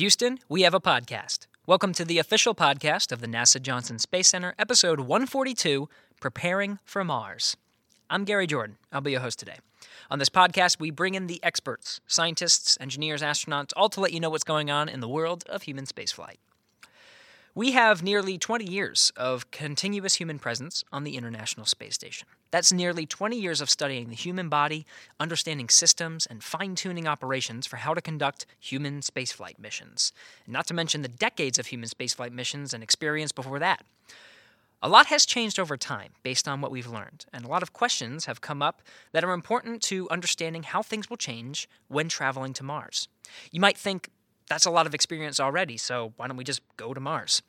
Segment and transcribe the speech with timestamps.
[0.00, 1.46] Houston, we have a podcast.
[1.66, 5.90] Welcome to the official podcast of the NASA Johnson Space Center, episode 142
[6.22, 7.54] Preparing for Mars.
[8.08, 8.78] I'm Gary Jordan.
[8.90, 9.58] I'll be your host today.
[10.10, 14.20] On this podcast, we bring in the experts, scientists, engineers, astronauts, all to let you
[14.20, 16.38] know what's going on in the world of human spaceflight.
[17.54, 22.26] We have nearly 20 years of continuous human presence on the International Space Station.
[22.50, 24.86] That's nearly 20 years of studying the human body,
[25.20, 30.12] understanding systems, and fine tuning operations for how to conduct human spaceflight missions.
[30.46, 33.84] not to mention the decades of human spaceflight missions and experience before that.
[34.82, 37.74] A lot has changed over time based on what we've learned, and a lot of
[37.74, 38.80] questions have come up
[39.12, 43.06] that are important to understanding how things will change when traveling to Mars.
[43.52, 44.08] You might think,
[44.48, 47.42] that's a lot of experience already, so why don't we just go to Mars?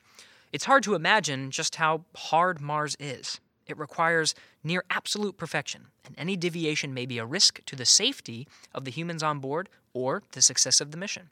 [0.52, 3.40] It's hard to imagine just how hard Mars is.
[3.66, 4.34] It requires
[4.64, 8.90] near absolute perfection, and any deviation may be a risk to the safety of the
[8.90, 11.30] humans on board or the success of the mission.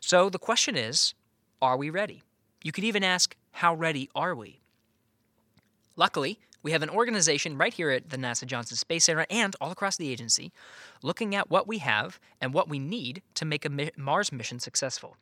[0.00, 1.14] So the question is
[1.60, 2.22] are we ready?
[2.62, 4.60] You could even ask, how ready are we?
[5.96, 9.70] Luckily, we have an organization right here at the NASA Johnson Space Center and all
[9.72, 10.52] across the agency
[11.02, 15.16] looking at what we have and what we need to make a Mars mission successful.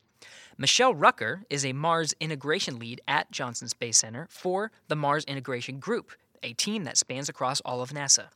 [0.58, 5.78] Michelle Rucker is a Mars integration lead at Johnson Space Center for the Mars Integration
[5.78, 6.12] Group,
[6.42, 8.28] a team that spans across all of NASA.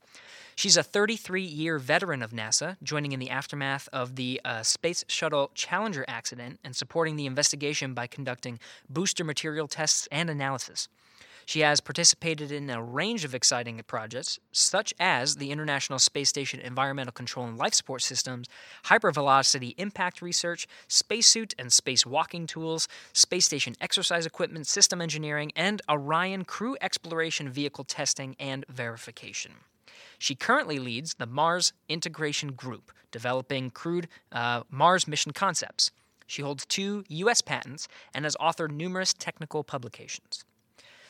[0.56, 5.04] She's a 33 year veteran of NASA, joining in the aftermath of the uh, Space
[5.08, 10.88] Shuttle Challenger accident and supporting the investigation by conducting booster material tests and analysis.
[11.46, 16.60] She has participated in a range of exciting projects, such as the International Space Station
[16.60, 18.48] Environmental Control and Life Support Systems,
[18.86, 25.82] hypervelocity impact research, spacesuit and space walking tools, space station exercise equipment system engineering, and
[25.88, 29.52] Orion crew exploration vehicle testing and verification.
[30.18, 35.90] She currently leads the Mars Integration Group, developing crewed uh, Mars mission concepts.
[36.26, 37.42] She holds two U.S.
[37.42, 40.44] patents and has authored numerous technical publications.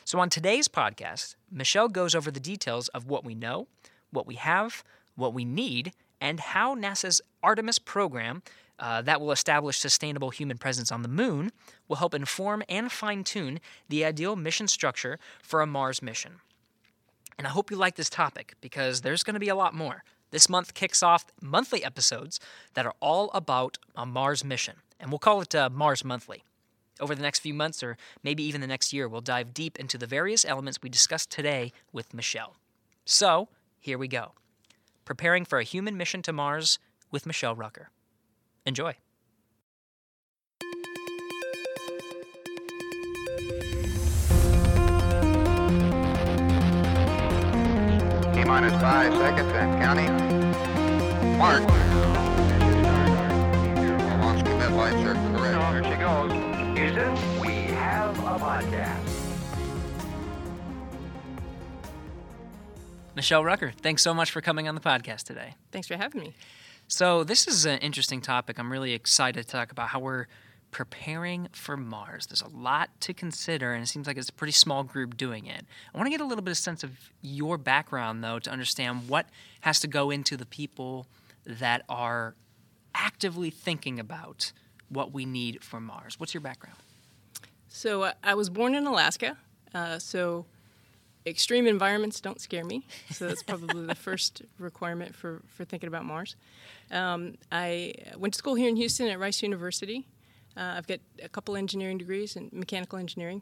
[0.07, 3.67] So, on today's podcast, Michelle goes over the details of what we know,
[4.11, 4.83] what we have,
[5.15, 8.43] what we need, and how NASA's Artemis program
[8.77, 11.51] uh, that will establish sustainable human presence on the moon
[11.87, 16.33] will help inform and fine tune the ideal mission structure for a Mars mission.
[17.39, 20.03] And I hope you like this topic because there's going to be a lot more.
[20.29, 22.39] This month kicks off monthly episodes
[22.75, 26.43] that are all about a Mars mission, and we'll call it uh, Mars Monthly.
[26.99, 29.97] Over the next few months, or maybe even the next year, we'll dive deep into
[29.97, 32.55] the various elements we discussed today with Michelle.
[33.03, 34.31] So, here we go.
[35.03, 36.79] Preparing for a human mission to Mars
[37.11, 37.89] with Michelle Rucker.
[38.65, 38.95] Enjoy.
[48.33, 51.37] T minus five seconds and counting.
[51.37, 51.61] Mark.
[54.21, 55.73] Launch commit lights are correct.
[55.73, 56.54] There she goes.
[56.75, 59.31] Houston, we have a podcast.
[63.15, 65.53] Michelle Rucker, thanks so much for coming on the podcast today.
[65.71, 66.33] Thanks for having me.
[66.89, 68.59] So, this is an interesting topic.
[68.59, 70.25] I'm really excited to talk about how we're
[70.71, 72.27] preparing for Mars.
[72.27, 75.45] There's a lot to consider, and it seems like it's a pretty small group doing
[75.45, 75.65] it.
[75.93, 79.07] I want to get a little bit of sense of your background, though, to understand
[79.07, 79.29] what
[79.61, 81.07] has to go into the people
[81.45, 82.35] that are
[82.93, 84.51] actively thinking about
[84.89, 86.19] what we need for Mars.
[86.19, 86.77] What's your background?
[87.67, 89.37] So uh, I was born in Alaska,
[89.73, 90.45] uh, so
[91.25, 92.85] extreme environments don't scare me.
[93.11, 96.35] So that's probably the first requirement for, for thinking about Mars.
[96.91, 100.07] Um, I went to school here in Houston at Rice University.
[100.55, 103.41] Uh, I've got a couple engineering degrees in mechanical engineering.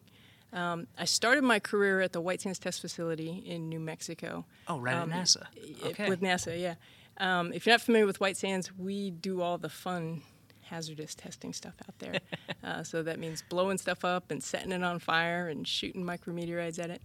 [0.52, 4.46] Um, I started my career at the White Sands Test Facility in New Mexico.
[4.68, 5.44] Oh, right um, at NASA.
[5.84, 6.10] Okay.
[6.10, 6.76] With NASA, yeah.
[7.18, 10.22] Um, if you're not familiar with White Sands, we do all the fun
[10.74, 12.20] hazardous testing stuff out there.
[12.64, 16.80] uh, so that means blowing stuff up and setting it on fire and shooting micrometeorites
[16.80, 17.02] at it.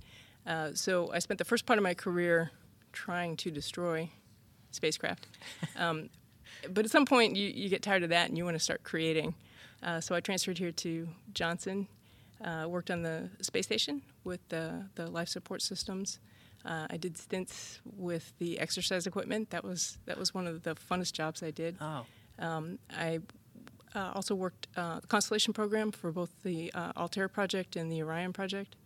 [0.47, 2.51] Uh, so I spent the first part of my career
[2.93, 4.11] trying to destroy
[4.71, 5.27] spacecraft.
[5.77, 6.11] Um,
[6.75, 8.83] but at some point, you, you get tired of that and you want to start
[8.83, 9.35] creating.
[9.81, 11.87] Uh, so I transferred here to Johnson,
[12.45, 16.19] uh, worked on the space station with the, the life support systems.
[16.65, 19.51] Uh, I did stints with the exercise equipment.
[19.51, 21.77] That was that was one of the funnest jobs I did.
[21.81, 22.05] Oh.
[22.39, 23.21] Um, I
[23.95, 28.03] uh, also worked uh, the Constellation program for both the uh, Altair project and the
[28.03, 28.77] Orion project.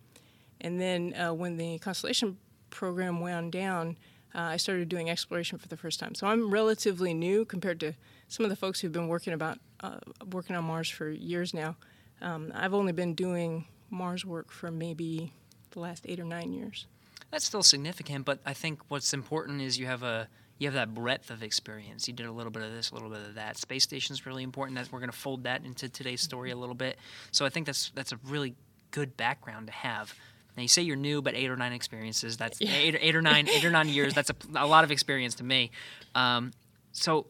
[0.60, 2.38] And then uh, when the Constellation
[2.70, 3.96] program wound down,
[4.34, 6.14] uh, I started doing exploration for the first time.
[6.14, 7.94] So I'm relatively new compared to
[8.28, 9.98] some of the folks who've been working about uh,
[10.30, 11.76] working on Mars for years now.
[12.20, 15.32] Um, I've only been doing Mars work for maybe
[15.72, 16.86] the last eight or nine years.
[17.30, 20.28] That's still significant, but I think what's important is you have a
[20.62, 22.06] you have that breadth of experience.
[22.06, 23.56] You did a little bit of this, a little bit of that.
[23.56, 24.78] Space station is really important.
[24.78, 26.98] That we're going to fold that into today's story a little bit.
[27.32, 28.54] So I think that's that's a really
[28.92, 30.14] good background to have.
[30.56, 32.36] Now you say you're new, but eight or nine experiences.
[32.36, 32.74] That's Yeah.
[32.74, 34.14] eight, eight or nine, eight or nine years.
[34.14, 35.72] That's a, a lot of experience to me.
[36.14, 36.52] Um,
[36.92, 37.26] so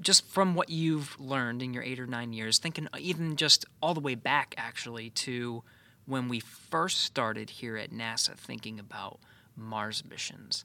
[0.00, 3.94] just from what you've learned in your eight or nine years, thinking even just all
[3.94, 5.62] the way back actually to
[6.06, 9.20] when we first started here at NASA thinking about
[9.56, 10.64] Mars missions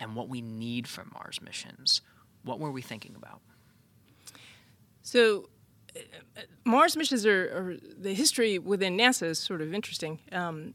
[0.00, 2.00] and what we need for Mars missions,
[2.42, 3.40] what were we thinking about?
[5.02, 5.48] So,
[5.96, 10.20] uh, Mars missions are, are the history within NASA is sort of interesting.
[10.32, 10.74] Um,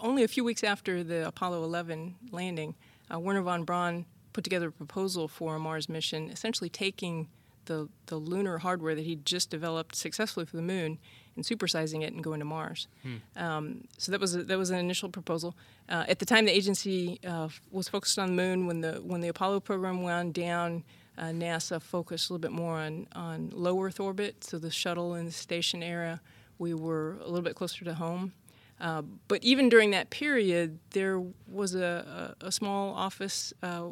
[0.00, 2.74] only a few weeks after the Apollo 11 landing,
[3.12, 7.28] uh, Wernher von Braun put together a proposal for a Mars mission, essentially taking
[7.66, 10.98] the the lunar hardware that he just developed successfully for the Moon
[11.36, 12.88] and supersizing it and going to Mars.
[13.36, 15.54] Um, so that was a, that was an initial proposal.
[15.88, 18.66] Uh, at the time, the agency uh, was focused on the Moon.
[18.66, 20.82] When the when the Apollo program wound down,
[21.18, 24.42] uh, NASA focused a little bit more on on low Earth orbit.
[24.42, 26.20] So the shuttle and the station era,
[26.58, 28.32] we were a little bit closer to home.
[28.78, 33.88] Uh, but even during that period, there was a, a, a small office, uh,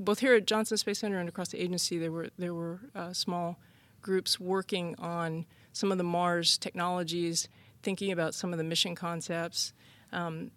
[0.00, 1.96] both here at Johnson Space Center and across the agency.
[1.98, 3.58] There were there were uh, small
[4.02, 7.48] groups working on some of the Mars technologies,
[7.82, 9.74] thinking about some of the mission concepts.
[10.10, 10.50] Um,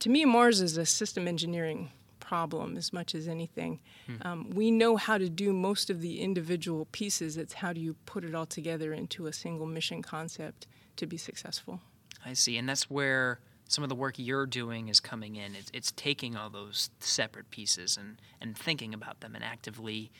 [0.00, 3.78] to me, Mars is a system engineering problem as much as anything.
[4.22, 7.36] Um, we know how to do most of the individual pieces.
[7.36, 10.66] It's how do you put it all together into a single mission concept
[10.96, 11.80] to be successful.
[12.26, 13.38] I see, and that's where
[13.68, 15.54] some of the work you're doing is coming in.
[15.54, 20.10] It's, it's taking all those separate pieces and, and thinking about them and actively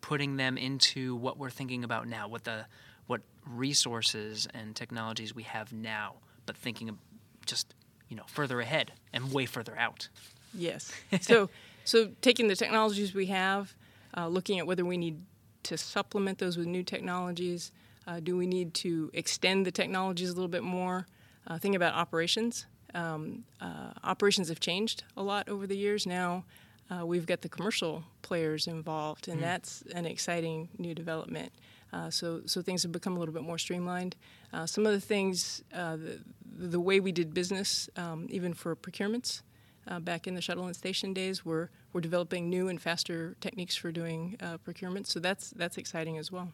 [0.00, 2.66] putting them into what we're thinking about now, what the
[3.12, 6.14] what resources and technologies we have now,
[6.46, 6.98] but thinking
[7.44, 7.74] just
[8.08, 10.08] you know further ahead and way further out.
[10.54, 10.90] Yes.
[11.20, 11.50] so,
[11.84, 13.74] so taking the technologies we have,
[14.16, 15.20] uh, looking at whether we need
[15.64, 17.70] to supplement those with new technologies.
[18.06, 21.06] Uh, do we need to extend the technologies a little bit more?
[21.46, 22.66] Uh, thinking about operations.
[22.94, 26.06] Um, uh, operations have changed a lot over the years.
[26.06, 26.44] Now
[26.90, 31.52] uh, we've got the commercial players involved, and that's an exciting new development.
[31.92, 34.16] Uh, so, so things have become a little bit more streamlined.
[34.52, 36.20] Uh, some of the things, uh, the,
[36.68, 39.42] the way we did business, um, even for procurements,
[39.88, 43.76] uh, back in the shuttle and station days, we're, we're developing new and faster techniques
[43.76, 45.06] for doing uh, procurement.
[45.06, 46.48] So that's that's exciting as well.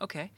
[0.00, 0.30] Okay,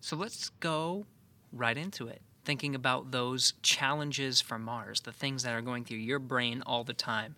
[0.00, 1.06] so let's go
[1.52, 2.20] right into it.
[2.44, 6.84] Thinking about those challenges for Mars, the things that are going through your brain all
[6.84, 7.34] the time.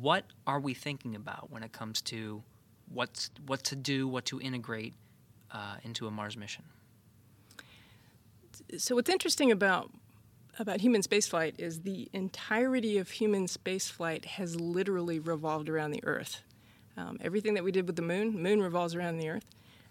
[0.00, 2.42] What are we thinking about when it comes to
[2.88, 4.94] what's what to do, what to integrate
[5.52, 6.64] uh, into a Mars mission?
[8.78, 9.90] So what's interesting about
[10.58, 16.42] about human spaceflight is the entirety of human spaceflight has literally revolved around the Earth.
[16.96, 19.46] Um, everything that we did with the moon, moon revolves around the Earth.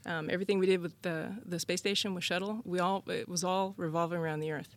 [0.06, 3.44] Um, everything we did with the the space station with shuttle, we all it was
[3.44, 4.76] all revolving around the Earth.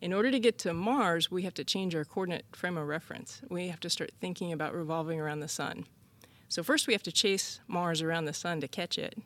[0.00, 3.40] In order to get to Mars, we have to change our coordinate frame of reference.
[3.48, 5.86] We have to start thinking about revolving around the sun.
[6.48, 9.18] So first we have to chase Mars around the sun to catch it.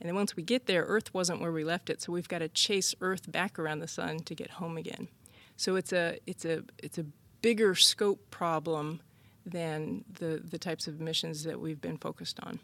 [0.00, 2.38] And then once we get there, Earth wasn't where we left it, so we've got
[2.40, 5.08] to chase Earth back around the sun to get home again.
[5.56, 7.06] So it's a it's a it's a
[7.42, 9.00] bigger scope problem
[9.46, 12.58] than the the types of missions that we've been focused on.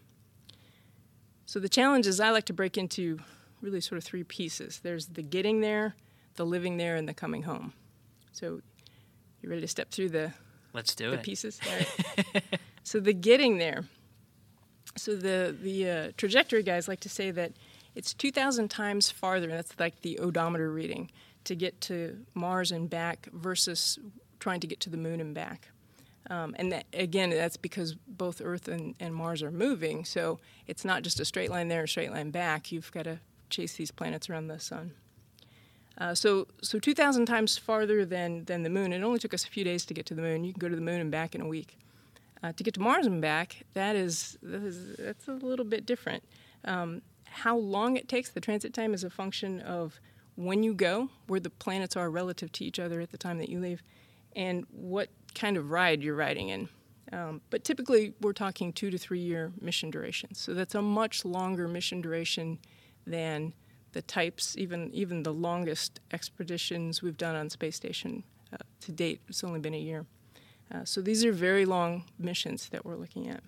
[1.47, 3.19] So the challenges I like to break into
[3.61, 4.81] really sort of three pieces.
[4.83, 5.95] There's the getting there,
[6.37, 7.73] the living there, and the coming home.
[8.33, 8.61] So
[9.41, 10.33] you ready to step through the
[10.73, 11.23] Let's do the it.
[11.23, 11.61] pieces.
[12.25, 12.45] Right.
[12.83, 13.85] so the getting there.
[15.01, 17.53] So the the uh, trajectory guys like to say that
[17.95, 19.49] it's 2,000 times farther.
[19.49, 21.11] And that's like the odometer reading
[21.45, 23.99] to get to Mars and back versus
[24.39, 25.69] trying to get to the Moon and back.
[26.29, 30.05] Um, and that, again, that's because both Earth and, and Mars are moving.
[30.05, 32.71] So it's not just a straight line there, a straight line back.
[32.71, 34.93] You've got to chase these planets around the sun.
[35.99, 38.93] Uh, so, so 2,000 times farther than, than the moon.
[38.93, 40.45] It only took us a few days to get to the moon.
[40.45, 41.77] You can go to the moon and back in a week.
[42.43, 45.85] Uh, to get to Mars and back, that is, that is that's a little bit
[45.85, 46.25] different.
[46.65, 50.01] Um, how long it takes, the transit time is a function of
[50.37, 53.49] when you go, where the planets are relative to each other at the time that
[53.49, 53.83] you leave,
[54.35, 56.69] and what kind of ride you're riding in.
[57.13, 60.39] Um, but typically, we're talking two to three year mission durations.
[60.39, 62.59] So that's a much longer mission duration
[63.07, 63.53] than
[63.93, 69.21] the types, even even the longest expeditions we've done on space station uh, to date.
[69.29, 70.07] It's only been a year.
[70.73, 73.43] Uh, so these are very long missions that we're looking at.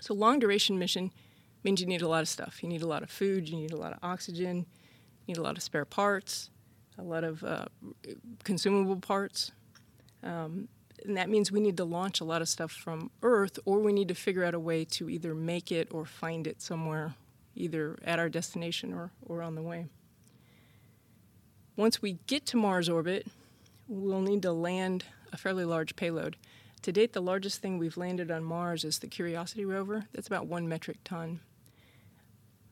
[0.00, 1.12] So long duration mission
[1.62, 2.62] means you need a lot of stuff.
[2.62, 3.48] You need a lot of food.
[3.48, 4.66] You need a lot of oxygen.
[5.26, 6.50] You need a lot of spare parts,
[6.98, 7.66] a lot of uh,
[8.44, 9.52] consumable parts.
[10.22, 10.68] Um,
[11.04, 13.92] and that means we need to launch a lot of stuff from Earth, or we
[13.92, 17.14] need to figure out a way to either make it or find it somewhere,
[17.54, 19.86] either at our destination or, or on the way.
[21.76, 23.26] Once we get to Mars orbit,
[23.86, 26.36] we'll need to land a fairly large payload.
[26.82, 30.06] To date, the largest thing we've landed on Mars is the Curiosity rover.
[30.12, 31.40] That's about one metric ton.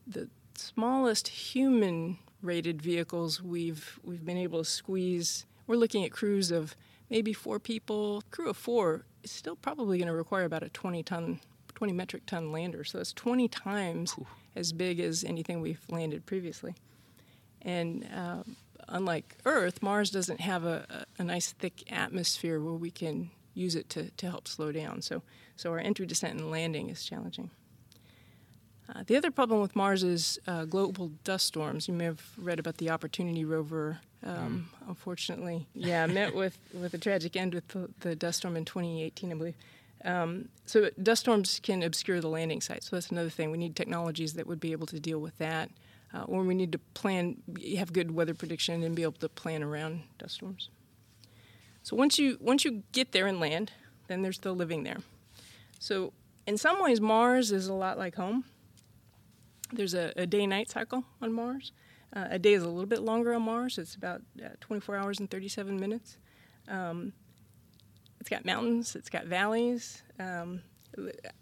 [0.07, 5.45] The smallest human rated vehicles we've we've been able to squeeze.
[5.67, 6.75] We're looking at crews of
[7.09, 8.23] maybe four people.
[8.31, 11.39] Crew of four is still probably going to require about a 20 ton,
[11.73, 12.83] 20 metric ton lander.
[12.83, 14.15] So that's 20 times
[14.55, 16.75] as big as anything we've landed previously.
[17.61, 18.43] And uh,
[18.87, 23.89] unlike Earth, Mars doesn't have a, a, nice thick atmosphere where we can use it
[23.89, 25.01] to, to help slow down.
[25.01, 25.21] So,
[25.55, 27.49] so our entry, descent, and landing is challenging.
[28.87, 31.87] Uh, the other problem with Mars is uh, global dust storms.
[31.87, 33.99] You may have read about the Opportunity rover.
[34.23, 34.89] Um, mm.
[34.89, 39.31] Unfortunately, yeah, met with, with a tragic end with the, the dust storm in 2018,
[39.31, 39.55] I believe.
[40.03, 42.83] Um, so dust storms can obscure the landing site.
[42.83, 43.49] So that's another thing.
[43.49, 45.71] We need technologies that would be able to deal with that,
[46.15, 47.37] uh, or we need to plan,
[47.77, 50.69] have good weather prediction, and be able to plan around dust storms.
[51.83, 53.71] So once you once you get there and land,
[54.07, 54.97] then there's the living there.
[55.79, 56.13] So
[56.47, 58.45] in some ways, Mars is a lot like home.
[59.71, 61.71] There's a, a day-night cycle on Mars.
[62.15, 63.77] Uh, a day is a little bit longer on Mars.
[63.77, 66.17] It's about uh, 24 hours and 37 minutes.
[66.67, 67.13] Um,
[68.19, 68.95] it's got mountains.
[68.95, 70.01] It's got valleys.
[70.19, 70.61] Um,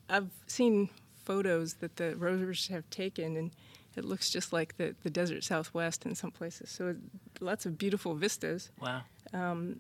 [0.09, 0.89] I've seen
[1.23, 3.51] photos that the rovers have taken, and
[3.95, 6.69] it looks just like the, the desert Southwest in some places.
[6.69, 6.95] So
[7.39, 8.71] lots of beautiful vistas.
[8.81, 9.01] Wow.
[9.33, 9.79] Um,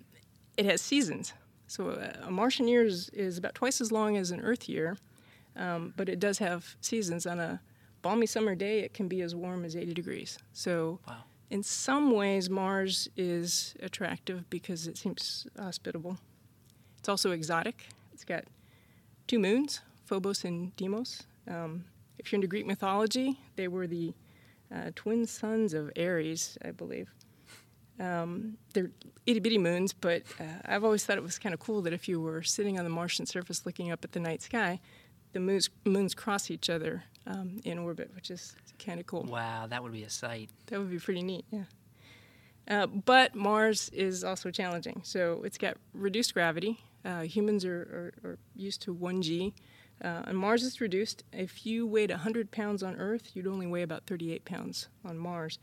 [0.57, 1.33] it has seasons.
[1.67, 1.89] So
[2.21, 4.97] a Martian year is, is about twice as long as an Earth year,
[5.55, 7.25] um, but it does have seasons.
[7.25, 7.61] On a
[8.01, 10.37] balmy summer day, it can be as warm as 80 degrees.
[10.51, 11.23] So wow.
[11.49, 16.19] in some ways, Mars is attractive because it seems hospitable.
[16.99, 17.85] It's also exotic.
[18.13, 18.43] It's got
[19.27, 21.23] two moons, Phobos and Deimos.
[21.47, 21.85] Um,
[22.23, 24.13] if you're into Greek mythology, they were the
[24.73, 27.09] uh, twin sons of Ares, I believe.
[27.99, 28.91] Um, they're
[29.25, 32.07] itty bitty moons, but uh, I've always thought it was kind of cool that if
[32.07, 34.79] you were sitting on the Martian surface looking up at the night sky,
[35.33, 39.23] the moons, moons cross each other um, in orbit, which is kind of cool.
[39.23, 40.49] Wow, that would be a sight.
[40.67, 41.63] That would be pretty neat, yeah.
[42.67, 45.01] Uh, but Mars is also challenging.
[45.03, 46.79] So it's got reduced gravity.
[47.03, 49.53] Uh, humans are, are, are, used to 1G.
[50.03, 51.23] Uh, and Mars is reduced.
[51.31, 55.59] If you weighed 100 pounds on Earth, you'd only weigh about 38 pounds on Mars.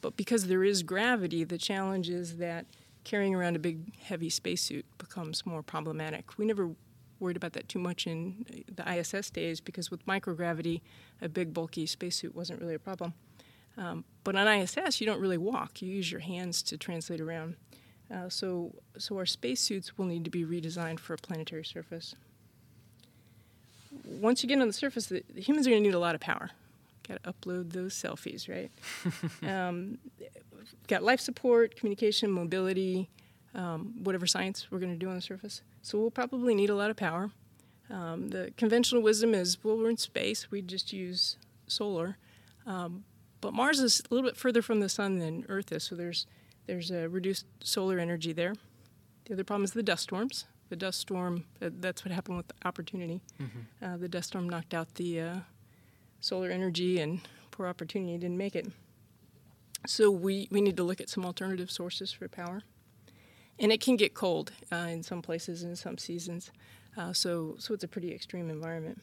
[0.00, 2.66] But because there is gravity, the challenge is that
[3.04, 6.36] carrying around a big, heavy spacesuit becomes more problematic.
[6.38, 6.70] We never
[7.20, 10.80] worried about that too much in the ISS days because with microgravity,
[11.20, 13.14] a big, bulky spacesuit wasn't really a problem.
[13.76, 15.80] Um, but on ISS, you don't really walk.
[15.82, 17.56] You use your hands to translate around.
[18.12, 22.14] Uh, so, so our spacesuits will need to be redesigned for a planetary surface.
[24.08, 26.14] Once you get on the surface, the, the humans are going to need a lot
[26.14, 26.50] of power
[27.08, 28.70] got to upload those selfies, right?
[29.50, 29.98] um,
[30.86, 33.08] got life support, communication, mobility,
[33.54, 35.62] um, whatever science we're going to do on the surface.
[35.82, 37.30] So we'll probably need a lot of power.
[37.90, 42.18] Um, the conventional wisdom is, well, we're in space, we just use solar.
[42.66, 43.04] Um,
[43.40, 46.26] but Mars is a little bit further from the sun than Earth is, so there's
[46.66, 48.54] there's a reduced solar energy there.
[49.24, 50.44] The other problem is the dust storms.
[50.68, 53.22] The dust storm, uh, that's what happened with Opportunity.
[53.40, 53.84] Mm-hmm.
[53.84, 55.36] Uh, the dust storm knocked out the uh,
[56.20, 57.20] solar energy and
[57.50, 58.66] poor opportunity didn't make it.
[59.86, 62.62] So we, we need to look at some alternative sources for power.
[63.58, 66.50] And it can get cold uh, in some places in some seasons.
[66.96, 69.00] Uh, so, so it's a pretty extreme environment.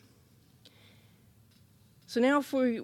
[2.07, 2.81] So now, if we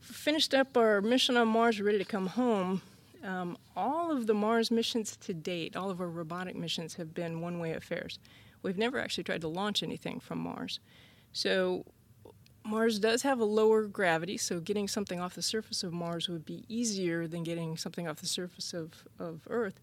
[0.00, 2.80] finished up our mission on Mars, we're ready to come home.
[3.22, 7.40] Um, all of the Mars missions to date, all of our robotic missions, have been
[7.40, 8.18] one way affairs.
[8.62, 10.80] We've never actually tried to launch anything from Mars.
[11.32, 11.84] So
[12.64, 16.44] Mars does have a lower gravity, so getting something off the surface of Mars would
[16.44, 19.80] be easier than getting something off the surface of, of Earth.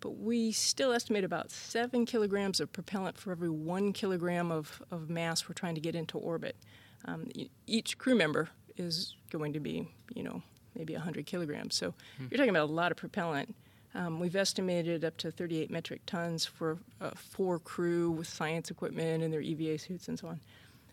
[0.00, 5.08] But we still estimate about seven kilograms of propellant for every one kilogram of, of
[5.08, 6.56] mass we're trying to get into orbit.
[7.04, 7.28] Um,
[7.66, 10.42] each crew member is going to be, you know,
[10.76, 11.74] maybe 100 kilograms.
[11.74, 12.26] So hmm.
[12.30, 13.54] you're talking about a lot of propellant.
[13.94, 19.22] Um, we've estimated up to 38 metric tons for uh, four crew with science equipment
[19.22, 20.40] and their EVA suits and so on.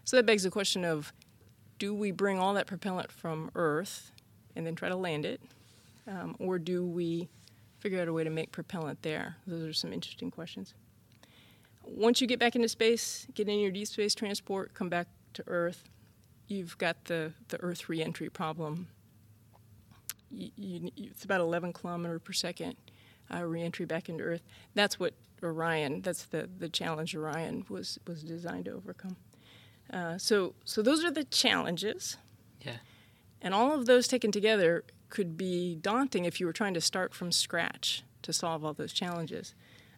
[0.03, 1.13] So that begs the question of
[1.77, 4.11] do we bring all that propellant from Earth
[4.55, 5.41] and then try to land it?
[6.07, 7.29] Um, or do we
[7.79, 9.37] figure out a way to make propellant there?
[9.47, 10.73] Those are some interesting questions.
[11.85, 15.43] Once you get back into space, get in your deep space transport, come back to
[15.47, 15.83] Earth,
[16.47, 18.87] you've got the, the Earth reentry problem.
[20.31, 22.75] You, you, it's about 11 kilometer per second.
[23.33, 24.41] uh, reentry back into Earth.
[24.73, 26.01] That's what Orion.
[26.01, 29.15] That's the the challenge Orion was was designed to overcome.
[29.91, 32.17] Uh, so so those are the challenges,
[32.61, 32.77] Yeah.
[33.41, 37.13] and all of those taken together could be daunting if you were trying to start
[37.13, 39.55] from scratch to solve all those challenges.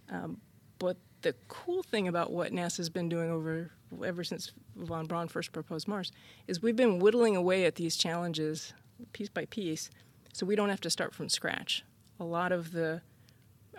[0.10, 0.40] Um,
[0.80, 3.72] but the cool thing about what NASA's been doing over
[4.06, 6.12] ever since von Braun first proposed Mars
[6.48, 8.74] is we've been whittling away at these challenges
[9.14, 9.90] piece by piece,
[10.34, 11.84] so we don't have to start from scratch.
[12.20, 13.02] A lot of the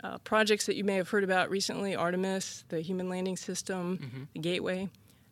[0.03, 4.41] uh, projects that you may have heard about recently, Artemis, the human landing system, the
[4.41, 4.89] Gateway,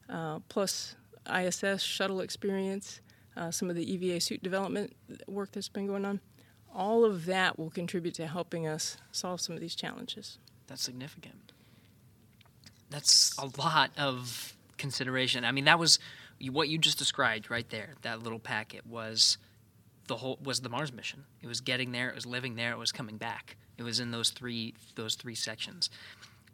[0.09, 0.97] uh, plus
[1.33, 3.01] ISS shuttle experience,
[3.37, 4.95] uh, some of the EVA suit development
[5.27, 6.21] work that's been going on,
[6.75, 10.39] all of that will contribute to helping us solve some of these challenges.
[10.67, 11.53] That's significant.
[12.91, 15.45] That's a lot of consideration.
[15.45, 15.99] I mean, that was
[16.51, 17.95] what you just described right there.
[18.03, 19.37] That little packet was
[20.11, 21.25] the whole was the Mars mission.
[21.41, 22.09] It was getting there.
[22.09, 22.73] It was living there.
[22.73, 23.57] It was coming back.
[23.79, 25.89] It was in those three those three sections,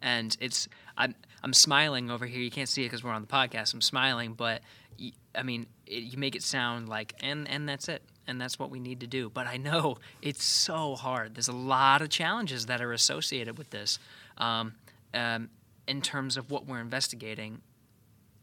[0.03, 2.41] and it's I'm I'm smiling over here.
[2.41, 3.73] You can't see it because we're on the podcast.
[3.73, 4.61] I'm smiling, but
[5.01, 8.03] y- I mean, it, you make it sound like and and that's it.
[8.29, 9.31] And that's what we need to do.
[9.31, 11.35] But I know it's so hard.
[11.35, 13.99] There's a lot of challenges that are associated with this.
[14.37, 14.75] Um,
[15.15, 15.49] um,
[15.87, 17.63] in terms of what we're investigating,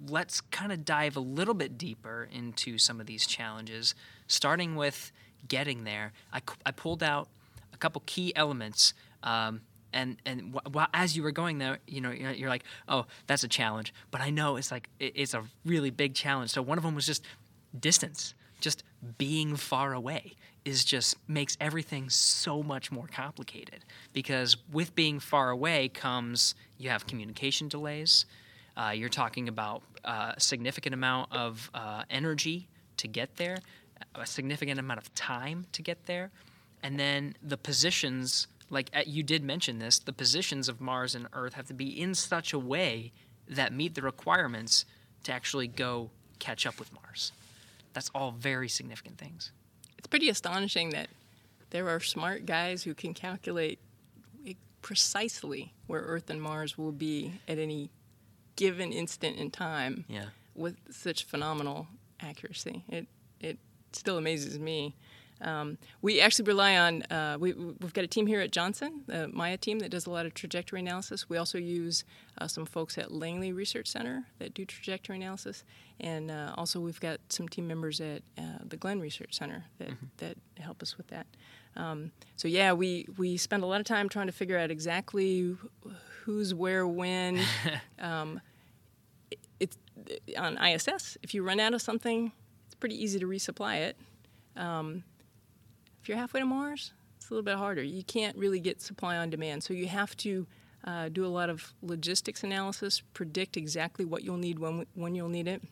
[0.07, 3.95] let's kind of dive a little bit deeper into some of these challenges,
[4.33, 5.11] starting with
[5.47, 6.11] getting there.
[6.31, 7.29] I pulled out
[7.73, 8.93] a couple key elements.
[9.23, 9.61] Um,
[9.93, 13.43] and and wh- wh- as you were going there, you know, you're, like, oh, that's
[13.43, 13.93] a challenge.
[14.09, 16.49] But I know it's like it, it's a really big challenge.
[16.49, 17.23] So one of them was just
[17.79, 18.83] distance, just
[19.17, 20.33] being far away
[20.65, 26.89] is just makes everything so much more complicated because with being far away comes you
[26.89, 28.25] have communication delays
[28.77, 33.57] uh, you're talking about uh, a significant amount of uh, energy to get there
[34.15, 36.31] a significant amount of time to get there.
[36.81, 41.27] And then the positions like uh, you did mention this the positions of mars and
[41.33, 43.11] earth have to be in such a way
[43.47, 44.85] that meet the requirements
[45.23, 46.09] to actually go
[46.39, 47.31] catch up with mars.
[47.93, 49.51] That's all very significant things.
[49.97, 51.09] It's pretty astonishing that
[51.69, 53.79] there are smart guys who can calculate
[54.83, 57.89] precisely where Earth and Mars will be at any
[58.55, 60.25] given instant in time yeah.
[60.53, 61.87] with such phenomenal
[62.19, 62.83] accuracy.
[62.87, 63.07] It
[63.39, 63.57] it
[63.95, 64.95] still amazes me.
[65.41, 69.27] Um, we actually rely on uh, we, we've got a team here at Johnson, the
[69.27, 71.27] Maya team that does a lot of trajectory analysis.
[71.27, 72.05] We also use
[72.37, 75.65] uh, some folks at Langley Research Center that do trajectory analysis,
[75.99, 79.89] and uh, also we've got some team members at uh, the Glenn Research Center that
[80.17, 81.25] that help us with that.
[81.75, 85.57] Um, so yeah, we we spend a lot of time trying to figure out exactly
[86.23, 87.41] who's where when.
[87.99, 88.39] um,
[89.29, 89.77] it- it's
[90.37, 91.17] on ISS.
[91.23, 92.31] If you run out of something,
[92.83, 93.97] pretty easy to resupply it.
[94.57, 95.05] Um,
[96.01, 97.81] if you're halfway to Mars, it's a little bit harder.
[97.81, 100.45] You can't really get supply on demand, so you have to
[100.83, 105.29] uh, do a lot of logistics analysis, predict exactly what you'll need when when you'll
[105.29, 105.63] need it.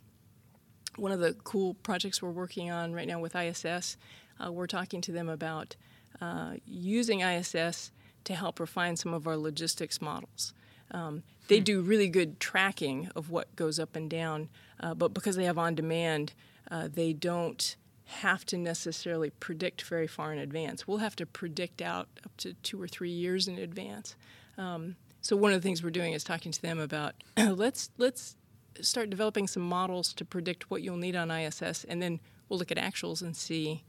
[0.96, 3.98] One of the cool projects we're working on right now with ISS,
[4.40, 5.76] uh, we're talking to them about
[6.22, 7.92] uh, using ISS
[8.24, 10.54] to help refine some of our logistics models.
[10.92, 14.48] Um, they do really good tracking of what goes up and down,
[14.80, 16.32] uh, but because they have on demand,
[16.72, 20.88] uh, they don't have to necessarily predict very far in advance.
[20.88, 24.16] We'll have to predict out up to two or three years in advance.
[24.58, 28.36] Um, so one of the things we're doing is talking to them about let's let's
[28.82, 32.72] start developing some models to predict what you'll need on ISS, and then we'll look
[32.72, 33.84] at actuals and see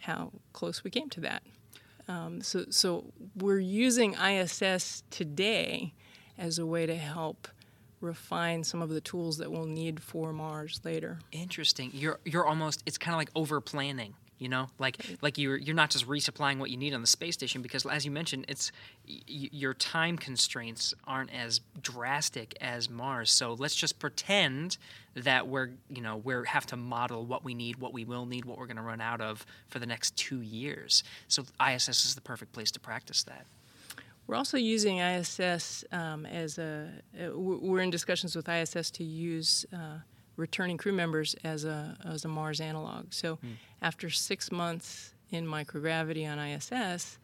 [0.00, 1.42] how close we came to that.
[2.06, 5.92] Um, so, so we're using ISS today
[6.38, 7.48] as a way to help
[8.00, 11.18] refine some of the tools that we'll need for Mars later.
[11.32, 11.90] interesting.
[11.92, 14.68] You're you're almost it's kind of like over planning you know?
[14.78, 17.84] Like like you're you're not just resupplying what you need on the space station because
[17.86, 18.72] as you mentioned it's
[19.08, 23.30] y- your time constraints aren't as drastic as mars.
[23.30, 24.78] So let's just pretend
[25.14, 28.44] that we're you know we're have to model what we need what we will need
[28.44, 31.02] what we're going to run out of for the next two years.
[31.26, 33.46] So iss is the perfect place to practice that
[34.28, 36.90] We're also using ISS um, as a.
[37.18, 39.98] Uh, we're in discussions with ISS to use uh,
[40.36, 43.06] returning crew members as a as a Mars analog.
[43.14, 43.38] So,
[43.80, 47.18] after six months in microgravity on ISS,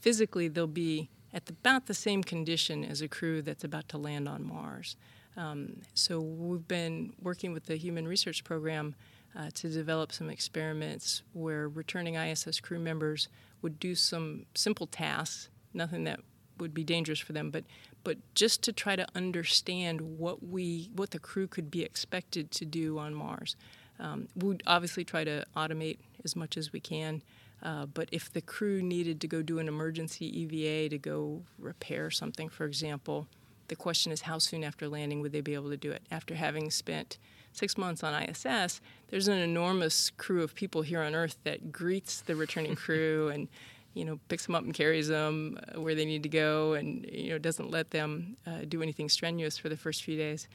[0.00, 4.26] physically they'll be at about the same condition as a crew that's about to land
[4.26, 4.96] on Mars.
[5.36, 8.94] Um, so we've been working with the Human Research Program
[9.36, 13.28] uh, to develop some experiments where returning ISS crew members
[13.62, 16.20] would do some simple tasks, nothing that
[16.58, 17.64] would be dangerous for them, but
[18.04, 22.64] but just to try to understand what we what the crew could be expected to
[22.64, 23.56] do on Mars.
[23.98, 27.22] Um, we'd obviously try to automate as much as we can,
[27.62, 32.10] Uh, but if the crew needed to go do an emergency EVA to go repair
[32.10, 33.26] something, for example,
[33.68, 36.02] the question is how soon after landing would they be able to do it?
[36.10, 37.18] After having spent
[37.52, 42.20] six months on ISS, there's an enormous crew of people here on Earth that greets
[42.20, 43.48] the returning crew and
[43.94, 47.06] you know picks them up and carries them uh, where they need to go, and
[47.10, 50.48] you know doesn't let them uh, do anything strenuous for the first few days.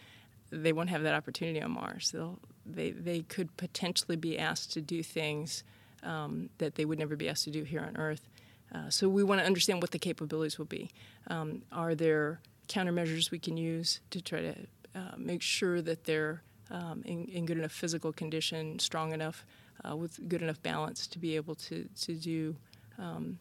[0.51, 2.11] They won't have that opportunity on Mars.
[2.11, 5.63] They'll they they could potentially be asked to do things
[6.03, 8.27] um, that they would never be asked to do here on Earth.
[8.73, 10.91] Uh, so we want to understand what the capabilities will be.
[11.27, 14.55] Um, are there countermeasures we can use to try to
[14.95, 19.43] uh, make sure that they're um, in, in, good enough physical condition, strong enough,
[19.87, 22.55] uh, with good enough balance to be able to, to do
[22.99, 23.39] um,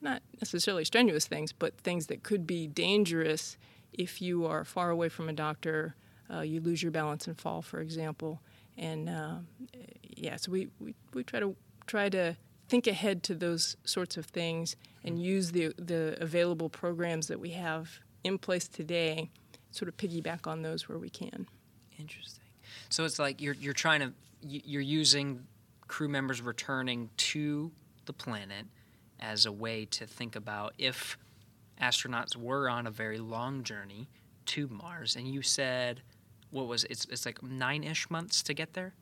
[0.00, 3.56] not necessarily strenuous things, but things that could be dangerous
[3.92, 5.94] if you are far away from a doctor,
[6.32, 8.40] uh, you lose your balance and fall, for example.
[8.76, 9.36] And uh,
[10.02, 11.54] yeah, so we, we, we try to
[11.86, 12.36] try to
[12.68, 17.50] think ahead to those sorts of things and use the the available programs that we
[17.50, 19.30] have in place today,
[19.72, 21.46] sort of piggyback on those where we can.
[21.98, 22.44] Interesting.
[22.88, 24.12] So it's like you're you're trying to
[24.44, 25.46] you're using
[25.86, 27.70] crew members returning to
[28.06, 28.66] the planet
[29.22, 31.16] as a way to think about if
[31.80, 34.08] astronauts were on a very long journey
[34.44, 36.02] to Mars, and you said
[36.50, 36.90] what was it?
[36.90, 38.92] it's it's like nine ish months to get there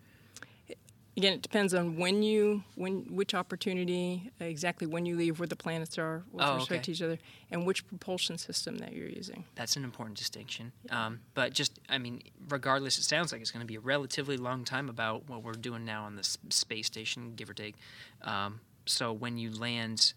[1.16, 5.56] again, it depends on when you, when which opportunity, exactly when you leave, where the
[5.56, 6.82] planets are with oh, respect okay.
[6.82, 7.18] to each other,
[7.50, 9.44] and which propulsion system that you're using.
[9.54, 10.72] That's an important distinction.
[10.84, 11.06] Yeah.
[11.06, 14.36] Um, but just, I mean, regardless, it sounds like it's going to be a relatively
[14.36, 17.76] long time about what we're doing now on the space station, give or take.
[18.22, 20.14] Um, so when you land,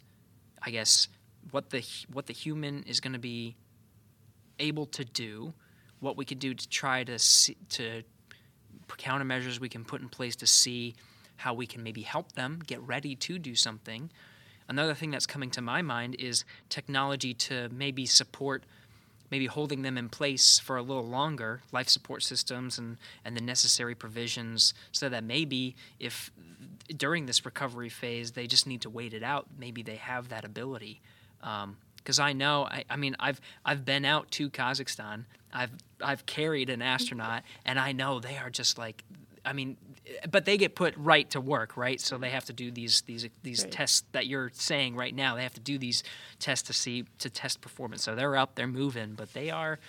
[0.62, 1.08] I guess
[1.52, 3.56] what the what the human is going to be
[4.60, 5.54] able to do,
[5.99, 8.04] what we could do to try to see, to
[8.88, 10.95] countermeasures we can put in place to see
[11.38, 14.10] how we can maybe help them get ready to do something.
[14.69, 18.63] Another thing that's coming to my mind is technology to maybe support
[19.34, 23.41] maybe holding them in place for a little longer, life support systems and, and the
[23.41, 26.30] necessary provisions, so that maybe if
[26.98, 30.46] during this recovery phase they just need to wait it out, maybe they have that
[30.46, 31.02] ability.
[31.39, 36.26] Because um, I know, I, I mean, I've I've been out to Kazakhstan I've I've
[36.26, 39.04] carried an astronaut, and I know they are just like,
[39.46, 39.78] I mean,
[40.30, 42.02] but they get put right to work, right?
[42.02, 43.72] So they have to do these these these right.
[43.72, 45.36] tests that you're saying right now.
[45.36, 46.04] They have to do these
[46.39, 48.04] tests to see to test performance.
[48.04, 49.80] So they're up, they're moving, but they are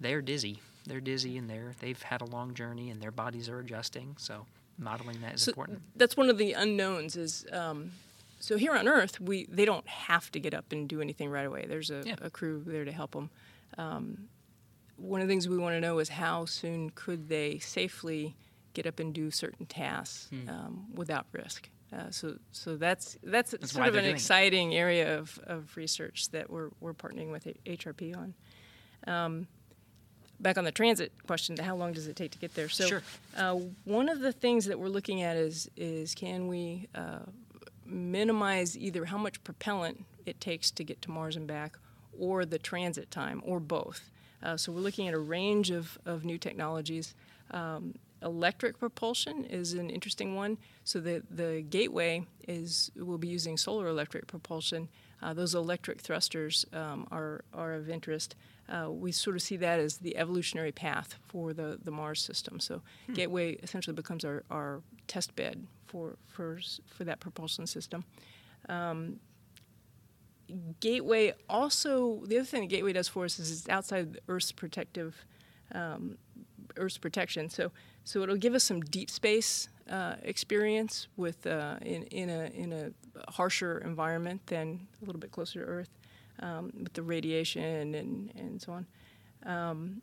[0.00, 0.60] they're dizzy.
[0.86, 4.16] They're dizzy, and they're they've had a long journey, and their bodies are adjusting.
[4.18, 4.46] So
[4.80, 5.82] modeling that is so important.
[5.96, 7.16] That's one of the unknowns.
[7.16, 7.92] Is um,
[8.40, 11.46] so here on Earth, we they don't have to get up and do anything right
[11.46, 11.66] away.
[11.68, 12.16] There's a, yeah.
[12.20, 13.30] a crew there to help them.
[13.78, 14.28] Um,
[14.96, 18.36] one of the things we want to know is how soon could they safely
[18.74, 20.48] get up and do certain tasks hmm.
[20.48, 21.68] um, without risk.
[21.92, 24.76] Uh, so, so that's that's, that's sort of an exciting it.
[24.76, 28.34] area of, of research that we're we're partnering with HRP on.
[29.06, 29.48] Um,
[30.40, 32.68] back on the transit question, how long does it take to get there?
[32.68, 33.02] So, sure.
[33.36, 37.20] uh, one of the things that we're looking at is is can we uh,
[37.86, 41.78] minimize either how much propellant it takes to get to Mars and back,
[42.18, 44.10] or the transit time, or both.
[44.42, 47.14] Uh, so we're looking at a range of, of new technologies.
[47.50, 50.58] Um, electric propulsion is an interesting one.
[50.84, 54.88] So the, the gateway is will be using solar electric propulsion.
[55.22, 58.34] Uh, those electric thrusters um, are, are of interest.
[58.68, 62.60] Uh, we sort of see that as the evolutionary path for the, the Mars system.
[62.60, 63.14] So hmm.
[63.14, 68.04] Gateway essentially becomes our, our test bed for, for, for that propulsion system.
[68.68, 69.20] Um,
[70.80, 75.24] Gateway also the other thing that Gateway does for us is it's outside Earth's protective
[75.72, 76.18] um,
[76.76, 77.48] Earth's protection.
[77.48, 77.70] So
[78.04, 82.72] so it'll give us some deep space uh, experience with uh, in in a in
[82.72, 85.90] a harsher environment than a little bit closer to Earth
[86.40, 88.86] um, with the radiation and and so on.
[89.44, 90.02] Um,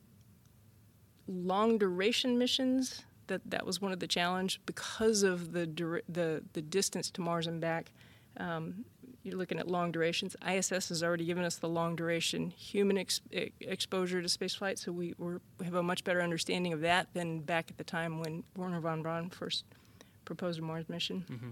[1.28, 5.66] long duration missions that that was one of the challenge because of the
[6.10, 7.92] the the distance to Mars and back.
[8.38, 8.86] Um,
[9.24, 10.38] you're looking at long durations.
[10.48, 13.20] ISS has already given us the long duration human ex-
[13.60, 17.70] exposure to spaceflight, so we, we have a much better understanding of that than back
[17.70, 19.66] at the time when Wernher von Braun first
[20.28, 21.26] proposed Mars mission.
[21.30, 21.50] Mm-hmm.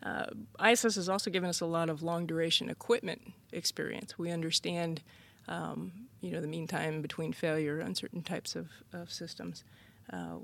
[0.00, 4.16] Uh, ISS has also given us a lot of long duration equipment experience.
[4.16, 5.02] We understand,
[5.48, 9.64] um, you know, the mean time between failure on certain types of, of systems.
[10.12, 10.36] Uh,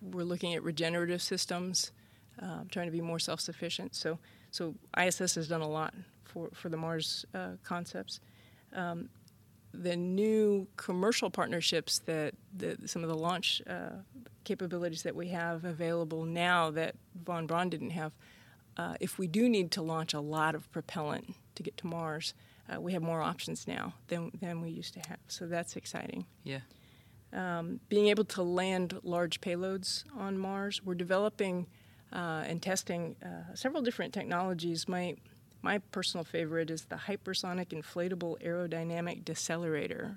[0.00, 1.92] we're looking at regenerative systems,
[2.40, 3.94] uh, trying to be more self-sufficient.
[3.94, 4.18] So
[4.50, 8.20] so ISS has done a lot for, for the Mars uh, concepts.
[8.74, 9.08] Um,
[9.82, 13.90] the new commercial partnerships that the, some of the launch uh,
[14.44, 18.12] capabilities that we have available now that von Braun didn't have
[18.76, 22.32] uh, if we do need to launch a lot of propellant to get to Mars,
[22.72, 25.18] uh, we have more options now than, than we used to have.
[25.26, 26.26] So that's exciting.
[26.44, 26.60] Yeah.
[27.88, 31.66] Being able to land large payloads on Mars, we're developing
[32.12, 34.88] uh, and testing uh, several different technologies.
[34.88, 35.16] My
[35.62, 40.14] my personal favorite is the hypersonic inflatable aerodynamic decelerator.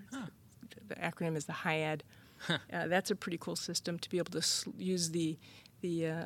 [0.87, 2.01] The acronym is the HIAD.
[2.49, 5.37] Uh, that's a pretty cool system to be able to sl- use the
[5.81, 6.25] the, uh,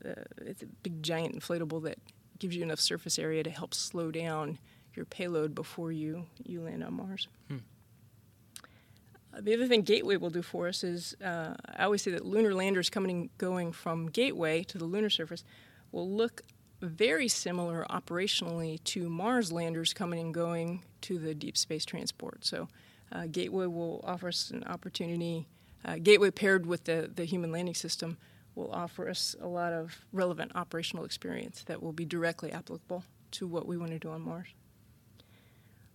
[0.00, 1.98] the it's a big giant inflatable that
[2.40, 4.58] gives you enough surface area to help slow down
[4.94, 7.28] your payload before you you land on Mars.
[7.50, 12.24] Uh, The other thing Gateway will do for us is uh, I always say that
[12.24, 15.44] lunar landers coming and going from Gateway to the lunar surface
[15.92, 16.42] will look
[16.80, 22.44] very similar operationally to Mars landers coming and going to the deep space transport.
[22.44, 22.68] So,
[23.12, 25.46] uh, Gateway will offer us an opportunity.
[25.84, 28.16] Uh, Gateway paired with the, the human landing system
[28.54, 33.46] will offer us a lot of relevant operational experience that will be directly applicable to
[33.46, 34.48] what we want to do on Mars.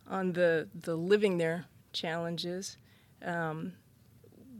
[0.07, 2.77] On the, the living there challenges,
[3.23, 3.73] um,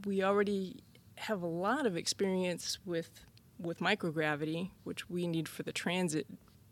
[0.04, 0.82] we already
[1.16, 3.24] have a lot of experience with
[3.62, 6.26] with microgravity, which we need for the transit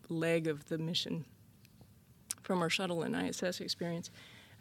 [0.09, 1.25] leg of the mission
[2.43, 4.11] from our shuttle and ISS experience.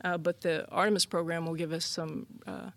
[0.03, 2.69] Uh, but the Artemis program will give us some uh,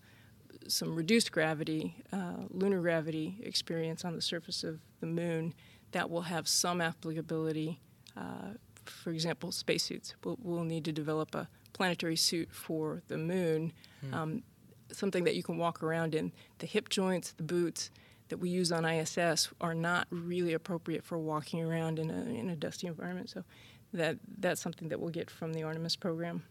[0.69, 5.53] some reduced gravity, uh, lunar gravity experience on the surface of the moon
[5.91, 7.81] that will have some applicability.
[8.17, 10.15] Uh, for example, spacesuits.
[10.25, 13.73] We'll, we'll need to develop a planetary suit for the moon,
[14.13, 14.43] um,
[14.93, 16.33] something that you can walk around in.
[16.59, 17.91] The hip joints, the boots
[18.33, 22.49] that we use on ISS are not really appropriate for walking around in a, in
[22.49, 23.29] a dusty environment.
[23.29, 23.45] So
[23.93, 26.43] that that's something that we'll get from the Artemis program.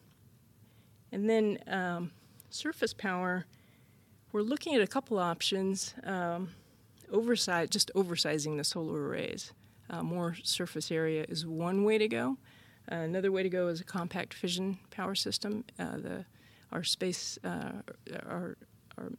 [1.12, 2.12] And then um,
[2.52, 3.48] surface power,
[4.32, 5.96] we're looking at a couple options.
[6.04, 6.52] Um,
[7.12, 9.52] oversize, just oversizing the solar arrays.
[9.90, 12.38] Uh, more surface area is one way to go.
[12.92, 15.66] Uh, another way to go is a compact fission power system.
[15.80, 16.26] Uh, the
[16.72, 17.82] our space uh,
[18.28, 18.56] our
[19.00, 19.12] our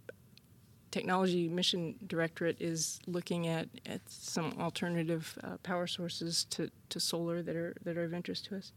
[0.92, 7.42] technology mission directorate is looking at, at some alternative uh, power sources to, to solar
[7.42, 8.72] that are that are of interest to us.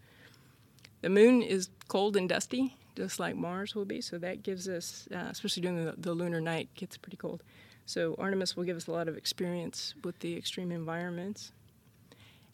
[1.02, 5.08] The moon is cold and dusty, just like Mars will be, so that gives us,
[5.14, 7.44] uh, especially during the, the lunar night, gets pretty cold.
[7.86, 11.52] So Artemis will give us a lot of experience with the extreme environments.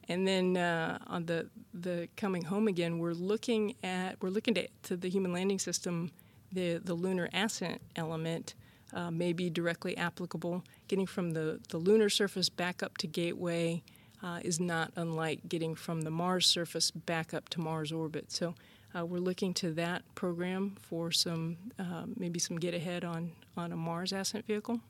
[0.09, 4.67] And then uh, on the the coming home again, we're looking at we're looking to,
[4.83, 6.11] to the human landing system,
[6.51, 8.55] the the lunar ascent element
[8.93, 10.63] uh, may be directly applicable.
[10.87, 13.83] Getting from the the lunar surface back up to Gateway
[14.23, 18.31] uh, is not unlike getting from the Mars surface back up to Mars orbit.
[18.31, 18.55] So.
[18.93, 23.71] Uh, we're looking to that program for some uh, maybe some get ahead on on
[23.71, 24.81] a Mars ascent vehicle,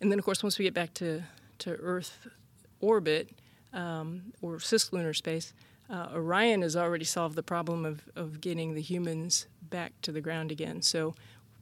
[0.00, 1.22] and then of course once we get back to
[1.58, 2.26] to Earth
[2.80, 3.28] orbit,
[3.72, 5.52] um, or cislunar space,
[5.90, 10.20] uh, Orion has already solved the problem of, of getting the humans back to the
[10.20, 10.82] ground again.
[10.82, 11.14] So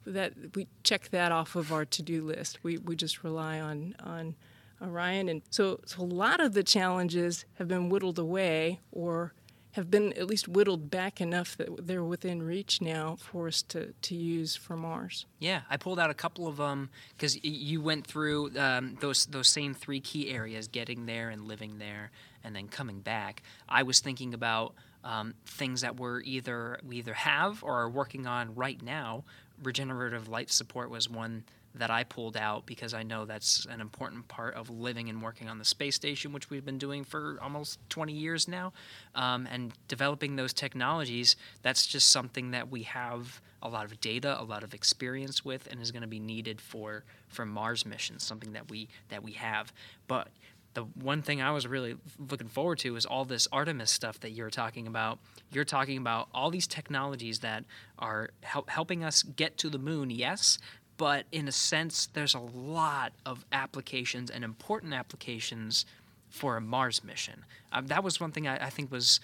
[0.07, 2.61] that we check that off of our to-do list.
[2.63, 4.37] We, we just rely on on
[4.81, 9.33] Orion, and so, so a lot of the challenges have been whittled away, or
[9.73, 13.93] have been at least whittled back enough that they're within reach now for us to,
[14.01, 15.27] to use for Mars.
[15.39, 19.49] Yeah, I pulled out a couple of them because you went through um, those those
[19.49, 22.11] same three key areas: getting there and living there,
[22.45, 23.43] and then coming back.
[23.69, 28.27] I was thinking about um, things that we're either we either have or are working
[28.27, 29.25] on right now.
[29.63, 31.45] Regenerative life support was one
[31.77, 35.49] that I pulled out because I know that's an important part of living and working
[35.49, 38.73] on the space station, which we've been doing for almost 20 years now.
[39.15, 44.41] Um, and developing those technologies, that's just something that we have a lot of data,
[44.41, 48.23] a lot of experience with, and is going to be needed for for Mars missions.
[48.23, 49.73] Something that we that we have,
[50.07, 50.29] but
[50.77, 51.97] the one thing I was really
[52.31, 55.19] looking forward to is all this Artemis stuff that you're talking about.
[55.51, 57.65] You're talking about all these technologies that
[57.99, 60.59] are help, helping us get to the moon, yes,
[60.99, 65.87] but in a sense, there's a lot of applications and important applications
[66.29, 67.47] for a Mars mission.
[67.73, 69.19] Um, that was one thing I, I think was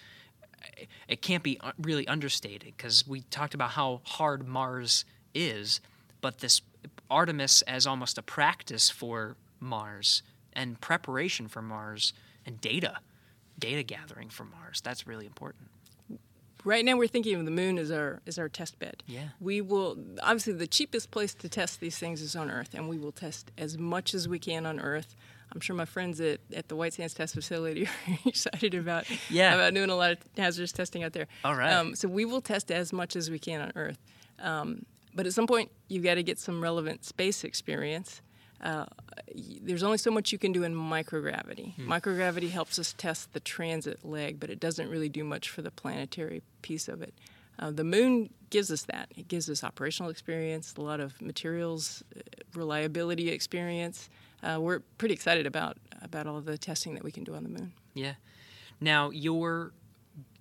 [1.06, 5.80] it can't be uh, really understated because we talked about how hard Mars is,
[6.22, 6.62] but this
[7.10, 10.22] Artemis as almost a practice for Mars
[10.54, 12.12] and preparation for Mars
[12.46, 12.98] and data,
[13.58, 14.80] data gathering for Mars.
[14.80, 15.68] That's really important.
[16.64, 19.02] Right now, we're thinking of the moon as our as our test bed.
[19.08, 19.30] Yeah.
[19.40, 22.98] We will obviously the cheapest place to test these things is on Earth, and we
[22.98, 25.16] will test as much as we can on Earth.
[25.52, 29.54] I'm sure my friends at, at the White Sands Test Facility are excited about Yeah.
[29.54, 31.26] about doing a lot of hazardous testing out there.
[31.44, 31.72] All right.
[31.72, 33.98] Um, so we will test as much as we can on Earth,
[34.38, 34.86] um,
[35.16, 38.22] but at some point you've got to get some relevant space experience.
[38.62, 38.86] Uh,
[39.62, 41.74] there's only so much you can do in microgravity.
[41.76, 45.70] Microgravity helps us test the transit leg, but it doesn't really do much for the
[45.70, 47.14] planetary piece of it.
[47.58, 49.08] Uh, the moon gives us that.
[49.16, 52.20] It gives us operational experience, a lot of materials uh,
[52.54, 54.08] reliability experience.
[54.42, 57.42] Uh, we're pretty excited about about all of the testing that we can do on
[57.44, 57.72] the moon.
[57.94, 58.14] Yeah.
[58.80, 59.72] Now, your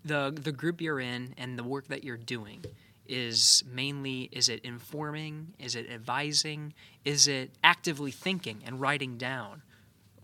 [0.03, 2.63] the the group you're in and the work that you're doing
[3.11, 9.61] is mainly is it informing, is it advising, is it actively thinking and writing down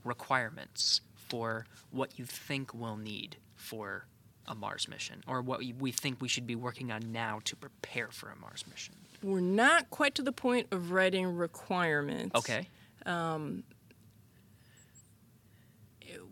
[0.06, 4.06] requirements for what you think we'll need for
[4.48, 7.58] a Mars mission or what we- we think we should be working on now to
[7.58, 8.96] prepare for a Mars mission.
[9.22, 12.34] We're not quite to the point of writing requirements.
[12.36, 12.70] Okay.
[13.06, 13.64] Um,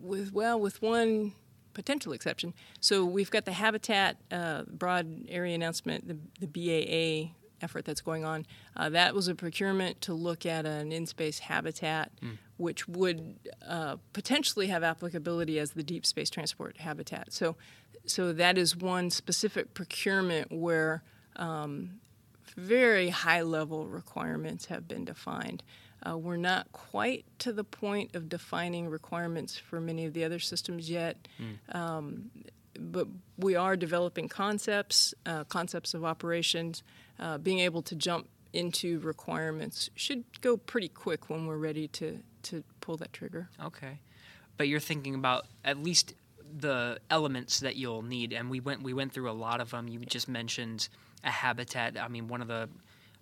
[0.00, 1.32] with well with one
[1.76, 2.54] potential exception.
[2.80, 8.24] So we've got the habitat uh, broad area announcement, the, the BAA effort that's going
[8.24, 8.46] on.
[8.74, 12.10] Uh, that was a procurement to look at an in-space habitat,
[12.56, 13.36] which would
[13.68, 17.32] uh, potentially have applicability as the deep space transport habitat.
[17.32, 17.56] So,
[18.06, 21.02] so that is one specific procurement where
[21.36, 22.00] um,
[22.56, 25.62] very high level requirements have been defined.
[26.08, 30.38] Uh, we're not quite to the point of defining requirements for many of the other
[30.38, 31.26] systems yet,
[31.72, 32.30] um,
[32.78, 36.82] but we are developing concepts, uh, concepts of operations.
[37.18, 42.18] Uh, being able to jump into requirements should go pretty quick when we're ready to,
[42.42, 43.48] to pull that trigger.
[43.62, 44.00] Okay,
[44.56, 46.14] but you're thinking about at least
[46.58, 49.88] the elements that you'll need, and we went we went through a lot of them.
[49.88, 50.88] You just mentioned
[51.24, 51.98] a habitat.
[51.98, 52.68] I mean, one of the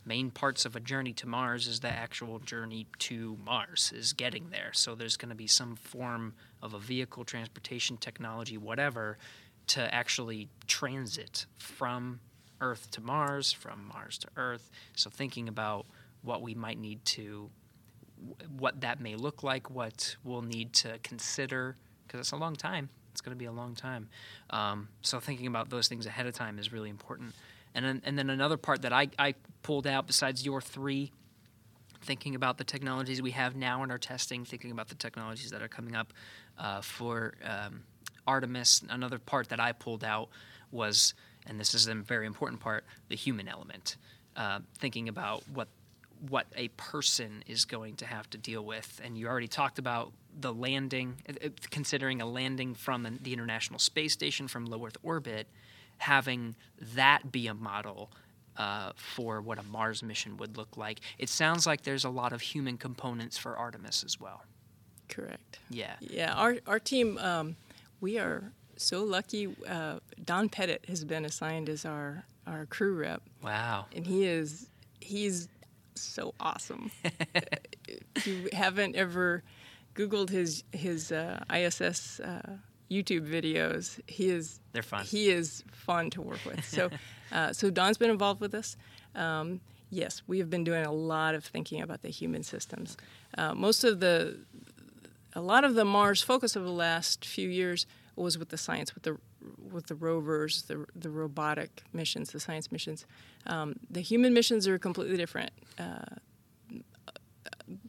[0.05, 4.51] main parts of a journey to Mars is the actual journey to Mars, is getting
[4.51, 4.71] there.
[4.73, 9.19] So there's going to be some form of a vehicle, transportation technology, whatever,
[9.69, 12.21] to actually transit from
[12.61, 14.71] Earth to Mars, from Mars to Earth.
[14.95, 15.87] So thinking about
[16.23, 17.51] what we might need to
[18.57, 22.89] what that may look like, what we'll need to consider, because it's a long time.
[23.13, 24.09] It's going to be a long time.
[24.51, 27.35] Um, so thinking about those things ahead of time is really important.
[27.75, 31.13] And then, and then another part that I, I pulled out besides your three,
[32.03, 35.63] thinking about the technologies we have now in our testing, thinking about the technologies that
[35.63, 36.13] are coming up
[36.59, 37.83] uh, for um,
[38.27, 38.83] Artemis.
[38.89, 40.29] Another part that I pulled out
[40.71, 41.15] was,
[41.47, 43.97] and this is a very important part, the human element.
[44.37, 45.69] Uh, thinking about what
[46.29, 49.01] what a person is going to have to deal with.
[49.05, 53.79] And you already talked about the landing, uh, uh, considering a landing from the International
[53.79, 55.47] Space Station from low Earth orbit,
[55.99, 56.55] having
[56.95, 58.11] that be a model
[58.57, 61.01] uh, for what a Mars mission would look like.
[61.19, 64.43] It sounds like there's a lot of human components for Artemis as well.
[65.09, 65.59] Correct.
[65.71, 65.95] Yeah.
[66.01, 67.57] Yeah, our our team, um,
[68.01, 69.55] we are so lucky.
[69.69, 73.87] Uh, Don Pettit has been assigned as our our crew rep, Wow.
[73.95, 74.69] and he is
[75.01, 75.49] he's
[75.95, 76.91] so awesome.
[78.17, 79.43] if you haven't ever
[79.95, 82.57] Googled his his uh, ISS uh,
[82.95, 85.05] YouTube videos, he is They're fun.
[85.05, 86.65] He is fun to work with.
[86.65, 86.91] So,
[87.33, 88.77] uh, so Don's been involved with us.
[89.15, 92.97] Um, yes, we have been doing a lot of thinking about the human systems.
[93.37, 94.39] Uh, most of the
[95.37, 98.95] a lot of the Mars focus over the last few years was with the science,
[98.95, 99.19] with the
[99.71, 103.05] with the rovers, the the robotic missions, the science missions.
[103.47, 105.51] Um, the human missions are completely different.
[105.79, 106.17] Uh,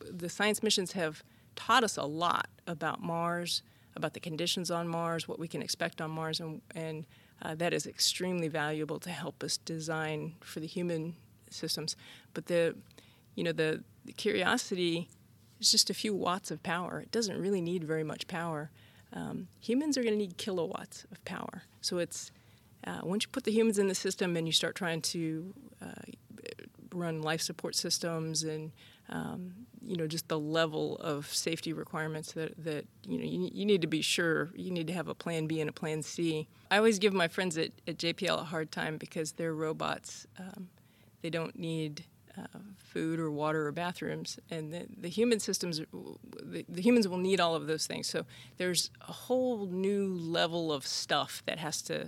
[0.10, 1.24] the science missions have
[1.56, 3.62] taught us a lot about Mars,
[3.96, 7.06] about the conditions on Mars, what we can expect on Mars, and, and
[7.42, 11.16] uh, that is extremely valuable to help us design for the human
[11.50, 11.96] systems.
[12.34, 12.76] But the,
[13.36, 15.10] you know, the, the Curiosity
[15.60, 17.02] is just a few watts of power.
[17.02, 18.70] It doesn't really need very much power.
[19.14, 21.64] Um, humans are going to need kilowatts of power.
[21.82, 22.32] So it's
[22.86, 26.12] uh, once you put the humans in the system and you start trying to uh,
[26.94, 28.72] run life support systems and
[29.10, 29.54] um,
[29.86, 33.82] you know just the level of safety requirements that, that you know you, you need
[33.82, 36.48] to be sure you need to have a plan B and a plan C.
[36.72, 40.26] I always give my friends at, at JPL a hard time because they're robots.
[40.40, 40.70] Um,
[41.22, 42.06] they don't need
[42.38, 45.82] uh, food or water or bathrooms, and the, the human systems,
[46.44, 48.08] the, the humans will need all of those things.
[48.08, 48.26] So
[48.58, 52.08] there's a whole new level of stuff that has to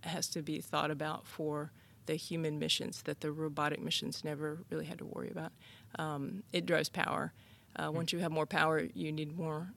[0.00, 1.72] has to be thought about for
[2.06, 5.52] the human missions that the robotic missions never really had to worry about.
[5.98, 7.32] Um, it drives power.
[7.76, 9.68] Uh, once you have more power, you need more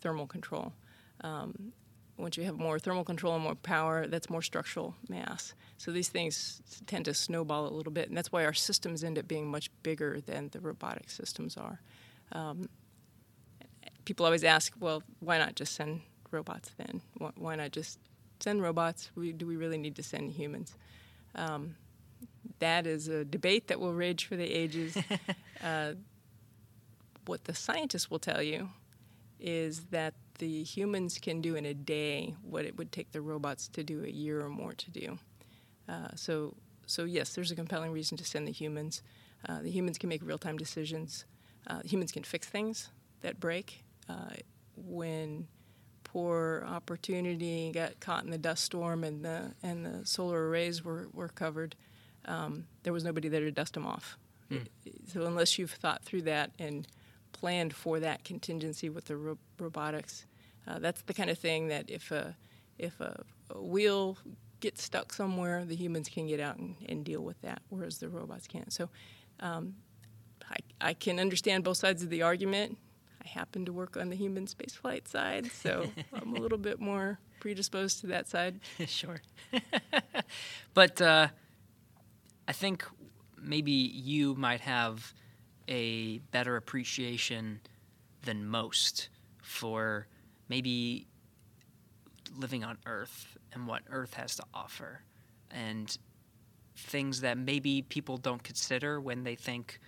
[0.00, 0.72] thermal control.
[1.22, 1.72] Um,
[2.16, 5.54] once you have more thermal control and more power, that's more structural mass.
[5.78, 9.18] So these things tend to snowball a little bit, and that's why our systems end
[9.18, 11.80] up being much bigger than the robotic systems are.
[12.32, 12.68] Um,
[14.04, 17.00] people always ask, well, why not just send robots then?
[17.18, 17.98] Why, why not just
[18.38, 19.10] send robots?
[19.14, 20.74] We, do we really need to send humans?
[21.34, 21.76] Um,
[22.58, 24.96] that is a debate that will rage for the ages.
[25.64, 25.92] uh,
[27.26, 28.70] what the scientists will tell you
[29.38, 33.68] is that the humans can do in a day what it would take the robots
[33.68, 35.18] to do a year or more to do.
[35.88, 36.54] Uh, so,
[36.86, 39.02] so yes, there's a compelling reason to send the humans.
[39.48, 41.24] Uh, the humans can make real-time decisions.
[41.66, 42.90] Uh, humans can fix things
[43.20, 43.84] that break.
[44.08, 44.30] Uh,
[44.76, 45.46] when
[46.04, 51.08] poor opportunity got caught in the dust storm and the and the solar arrays were
[51.12, 51.76] were covered,
[52.30, 54.16] um, there was nobody there to dust them off.
[54.50, 54.66] Mm.
[55.12, 56.86] So unless you've thought through that and
[57.32, 60.26] planned for that contingency with the ro- robotics,
[60.66, 62.36] uh, that's the kind of thing that if a
[62.78, 64.16] if a, a, wheel
[64.60, 68.08] gets stuck somewhere, the humans can get out and, and deal with that, whereas the
[68.08, 68.72] robots can't.
[68.72, 68.88] So
[69.40, 69.74] um,
[70.48, 72.78] I, I can understand both sides of the argument.
[73.22, 77.18] I happen to work on the human spaceflight side, so I'm a little bit more
[77.40, 78.60] predisposed to that side.
[78.86, 79.20] sure.
[80.74, 81.28] but uh,
[82.50, 82.84] I think
[83.40, 85.14] maybe you might have
[85.68, 87.60] a better appreciation
[88.24, 89.08] than most
[89.40, 90.08] for
[90.48, 91.06] maybe
[92.36, 95.04] living on Earth and what Earth has to offer
[95.52, 95.96] and
[96.76, 99.78] things that maybe people don't consider when they think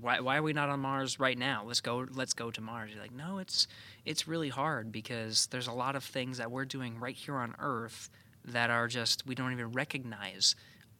[0.00, 1.62] why, why are we not on Mars right now?
[1.64, 2.04] Let's go.
[2.10, 2.90] Let's go to Mars.
[2.92, 3.68] You're like, no, it's
[4.04, 7.54] it's really hard because there's a lot of things that we're doing right here on
[7.60, 8.10] Earth
[8.44, 10.56] that are just we don't even recognize.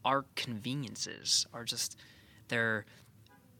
[0.06, 1.98] Our conveniences are just
[2.48, 2.86] they're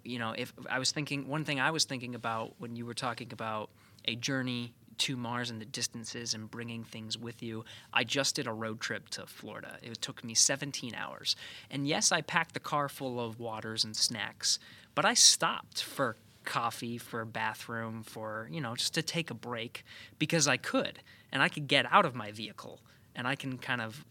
[0.07, 2.95] you know, if I was thinking, one thing I was thinking about when you were
[2.95, 3.71] talking about
[4.05, 8.47] a journey to Mars and the distances and bringing things with you, I just did
[8.47, 9.79] a road trip to Florida.
[9.83, 11.37] It took me 17 hours.
[11.71, 14.59] And yes, I packed the car full of waters and snacks,
[14.95, 19.35] but I stopped for coffee, for a bathroom, for, you know, just to take a
[19.35, 19.85] break
[20.19, 21.01] because I could.
[21.33, 22.81] And I could get out of my vehicle
[23.15, 24.05] and I can kind of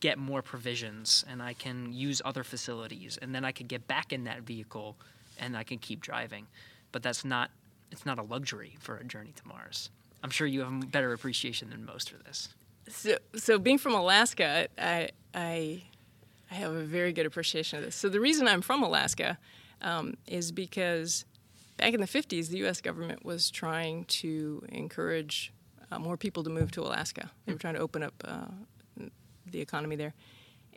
[0.00, 4.12] get more provisions and I can use other facilities and then I could get back
[4.12, 4.96] in that vehicle
[5.38, 6.46] and I can keep driving.
[6.92, 7.50] But that's not
[7.90, 9.90] it's not a luxury for a journey to Mars.
[10.22, 12.48] I'm sure you have a better appreciation than most for this.
[12.88, 15.82] So, so being from Alaska, I, I,
[16.50, 17.96] I have a very good appreciation of this.
[17.96, 19.38] So the reason I'm from Alaska
[19.82, 21.24] um, is because
[21.76, 22.80] back in the 50s, the U.S.
[22.80, 25.52] government was trying to encourage
[25.90, 27.30] uh, more people to move to Alaska.
[27.44, 28.46] They were trying to open up uh,
[29.50, 30.14] the economy there.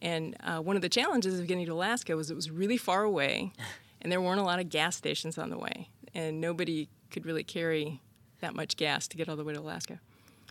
[0.01, 3.03] And uh, one of the challenges of getting to Alaska was it was really far
[3.03, 3.51] away.
[4.01, 7.43] and there weren't a lot of gas stations on the way, and nobody could really
[7.43, 8.01] carry
[8.39, 9.99] that much gas to get all the way to Alaska.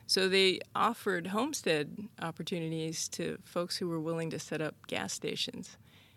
[0.07, 5.77] So they offered homestead opportunities to folks who were willing to set up gas stations.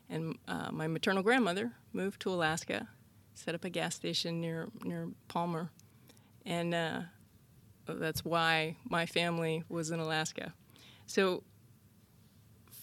[0.09, 2.87] And uh, my maternal grandmother moved to Alaska,
[3.33, 5.71] set up a gas station near near Palmer,
[6.45, 7.01] and uh,
[7.85, 10.53] that's why my family was in Alaska.
[11.05, 11.43] So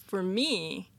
[0.09, 0.89] for me,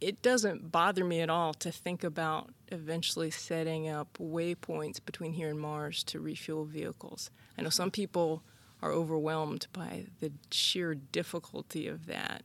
[0.00, 5.48] it doesn't bother me at all to think about eventually setting up waypoints between here
[5.48, 7.30] and Mars to refuel vehicles.
[7.56, 8.42] I know some people
[8.82, 12.42] are overwhelmed by the sheer difficulty of that.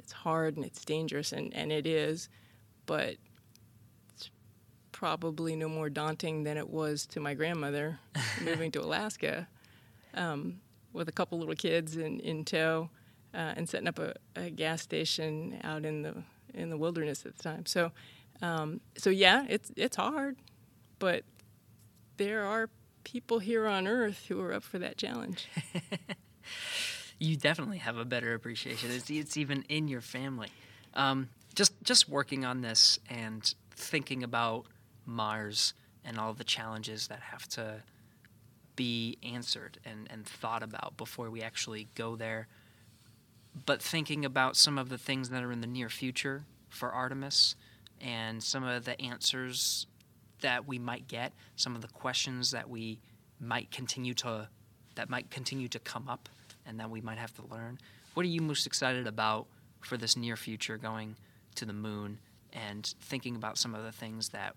[0.00, 2.28] It's hard and it's dangerous, and, and it is,
[2.84, 3.18] but
[4.16, 4.30] it's
[4.90, 8.00] probably no more daunting than it was to my grandmother
[8.44, 9.46] moving to Alaska
[10.14, 10.58] um,
[10.92, 12.90] with a couple little kids in, in tow
[13.34, 16.14] uh, and setting up a, a gas station out in the
[16.54, 17.66] in the wilderness at the time.
[17.66, 17.92] So,
[18.42, 20.36] um, so yeah, it's it's hard,
[20.98, 21.24] but
[22.16, 22.68] there are
[23.04, 25.48] people here on Earth who are up for that challenge.
[27.18, 28.90] you definitely have a better appreciation.
[28.90, 30.48] It's, it's even in your family.
[30.94, 34.66] Um, just just working on this and thinking about
[35.06, 35.74] Mars
[36.04, 37.82] and all the challenges that have to
[38.76, 42.46] be answered and, and thought about before we actually go there
[43.66, 47.54] but thinking about some of the things that are in the near future for Artemis
[48.00, 49.86] and some of the answers
[50.40, 53.00] that we might get, some of the questions that we
[53.40, 54.48] might continue to
[54.94, 56.28] that might continue to come up
[56.66, 57.78] and that we might have to learn.
[58.14, 59.46] What are you most excited about
[59.80, 61.16] for this near future going
[61.54, 62.18] to the moon
[62.52, 64.56] and thinking about some of the things that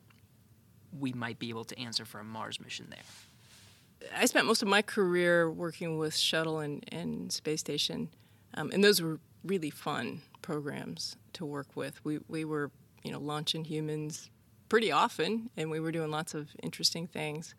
[0.99, 4.10] we might be able to answer for a Mars mission there?
[4.16, 8.10] I spent most of my career working with shuttle and, and space station
[8.54, 12.04] um, and those were really fun programs to work with.
[12.04, 12.72] We, we were,
[13.04, 14.30] you know, launching humans
[14.70, 17.56] pretty often, and we were doing lots of interesting things.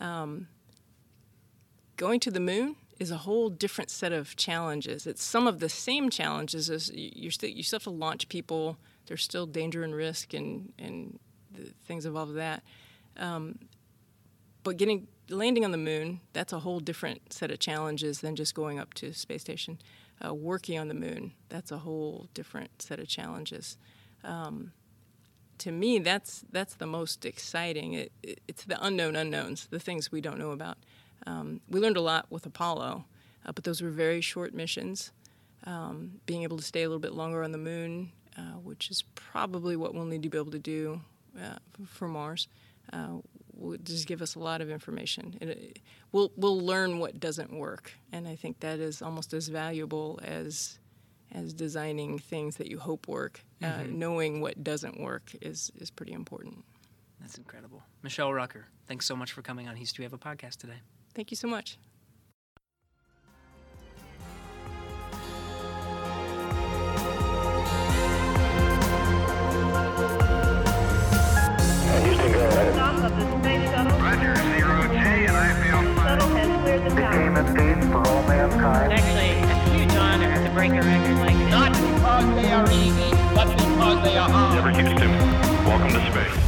[0.00, 0.48] Um,
[1.96, 5.06] going to the moon is a whole different set of challenges.
[5.06, 8.76] It's some of the same challenges as you still you still have to launch people.
[9.06, 11.18] There's still danger and risk and and
[11.86, 12.62] things involved with that.
[13.16, 13.58] Um,
[14.62, 18.54] but getting landing on the moon that's a whole different set of challenges than just
[18.54, 19.78] going up to space station
[20.24, 21.32] uh, working on the moon.
[21.48, 23.76] That's a whole different set of challenges.
[24.22, 24.72] Um,
[25.58, 27.94] to me, that's that's the most exciting.
[27.94, 30.78] It, it, it's the unknown unknowns, the things we don't know about.
[31.26, 33.04] Um, we learned a lot with Apollo,
[33.46, 35.12] uh, but those were very short missions.
[35.66, 39.02] Um, being able to stay a little bit longer on the moon, uh, which is
[39.14, 41.00] probably what we'll need to be able to do
[41.40, 41.56] uh,
[41.86, 42.48] for Mars,
[42.92, 43.18] uh,
[43.64, 45.36] will just give us a lot of information.
[45.40, 45.78] It,
[46.12, 50.78] we'll we'll learn what doesn't work, and I think that is almost as valuable as
[51.32, 53.40] as designing things that you hope work.
[53.62, 53.98] Uh, Mm-hmm.
[53.98, 56.64] knowing what doesn't work is is pretty important.
[57.20, 57.82] That's incredible.
[58.02, 60.80] Michelle Rucker, thanks so much for coming on We Have a Podcast today.
[61.14, 61.78] Thank you so much.
[80.66, 81.50] Break a record like this.
[81.50, 84.54] Not because they are easy, but because they are hard.
[84.54, 85.10] Never Houston.
[85.66, 86.42] Welcome to space.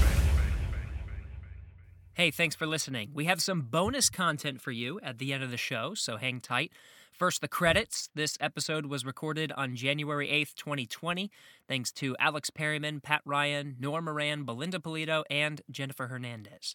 [2.15, 3.11] Hey, thanks for listening.
[3.13, 6.41] We have some bonus content for you at the end of the show, so hang
[6.41, 6.73] tight.
[7.13, 8.09] First, the credits.
[8.15, 11.31] This episode was recorded on January 8th, 2020,
[11.69, 16.75] thanks to Alex Perryman, Pat Ryan, Norah Moran, Belinda Pulido, and Jennifer Hernandez.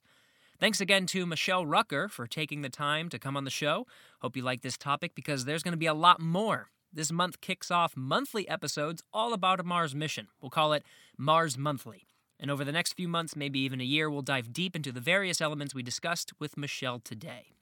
[0.59, 3.87] Thanks again to Michelle Rucker for taking the time to come on the show.
[4.19, 6.69] Hope you like this topic because there's going to be a lot more.
[6.93, 10.27] This month kicks off monthly episodes all about a Mars mission.
[10.41, 10.83] We'll call it
[11.17, 12.05] Mars Monthly.
[12.37, 14.99] And over the next few months, maybe even a year, we'll dive deep into the
[14.99, 17.53] various elements we discussed with Michelle today.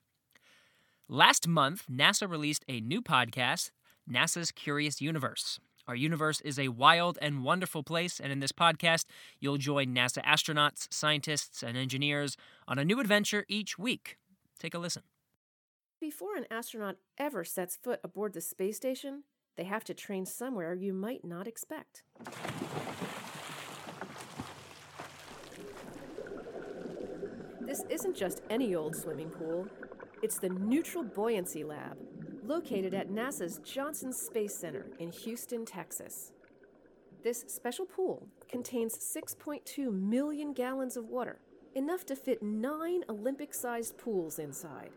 [1.08, 3.72] Last month, NASA released a new podcast,
[4.10, 5.60] NASA's Curious Universe.
[5.88, 9.06] Our universe is a wild and wonderful place, and in this podcast,
[9.40, 14.18] you'll join NASA astronauts, scientists, and engineers on a new adventure each week.
[14.60, 15.04] Take a listen.
[16.00, 19.24] Before an astronaut ever sets foot aboard the space station,
[19.58, 22.04] they have to train somewhere you might not expect.
[27.60, 29.68] This isn't just any old swimming pool.
[30.24, 31.98] It's the Neutral Buoyancy Lab,
[32.46, 36.32] located at NASA's Johnson Space Center in Houston, Texas.
[37.24, 41.42] This special pool contains 6.2 million gallons of water,
[41.76, 44.92] enough to fit nine Olympic sized pools inside.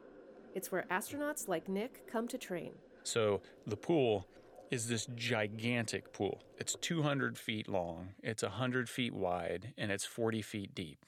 [0.55, 2.73] It's where astronauts like Nick come to train.
[3.05, 4.27] So the pool
[4.71, 6.43] is this gigantic pool.
[6.59, 11.05] It's 200 feet long, it's 100 feet wide, and it's 40 feet deep.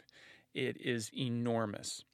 [0.55, 2.05] It is enormous.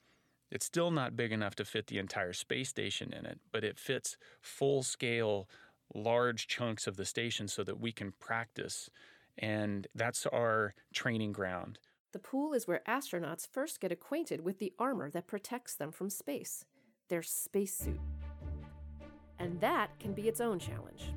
[0.51, 3.79] It's still not big enough to fit the entire space station in it, but it
[3.79, 5.49] fits full scale,
[5.95, 8.91] large chunks of the station so that we can practice.
[9.39, 11.79] And that's our training ground.
[12.13, 16.11] The pool is where astronauts first get acquainted with the armor that protects them from
[16.11, 16.65] space
[17.11, 18.01] their spacesuit.
[19.39, 21.13] And that can be its own challenge.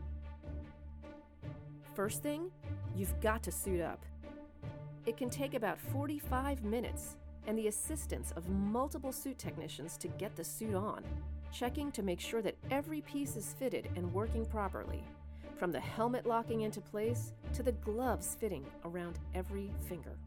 [1.93, 2.51] First thing,
[2.95, 4.05] you've got to suit up.
[5.05, 7.15] It can take about 45 minutes
[7.45, 11.03] and the assistance of multiple suit technicians to get the suit on,
[11.51, 15.03] checking to make sure that every piece is fitted and working properly,
[15.57, 20.17] from the helmet locking into place to the gloves fitting around every finger.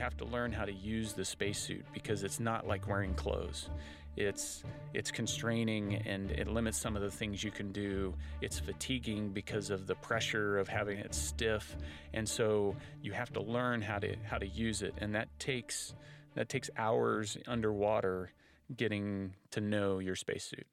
[0.00, 3.68] Have to learn how to use the spacesuit because it's not like wearing clothes.
[4.16, 8.14] It's it's constraining and it limits some of the things you can do.
[8.40, 11.76] It's fatiguing because of the pressure of having it stiff,
[12.14, 15.94] and so you have to learn how to how to use it, and that takes
[16.34, 18.32] that takes hours underwater
[18.74, 20.66] getting to know your spacesuit.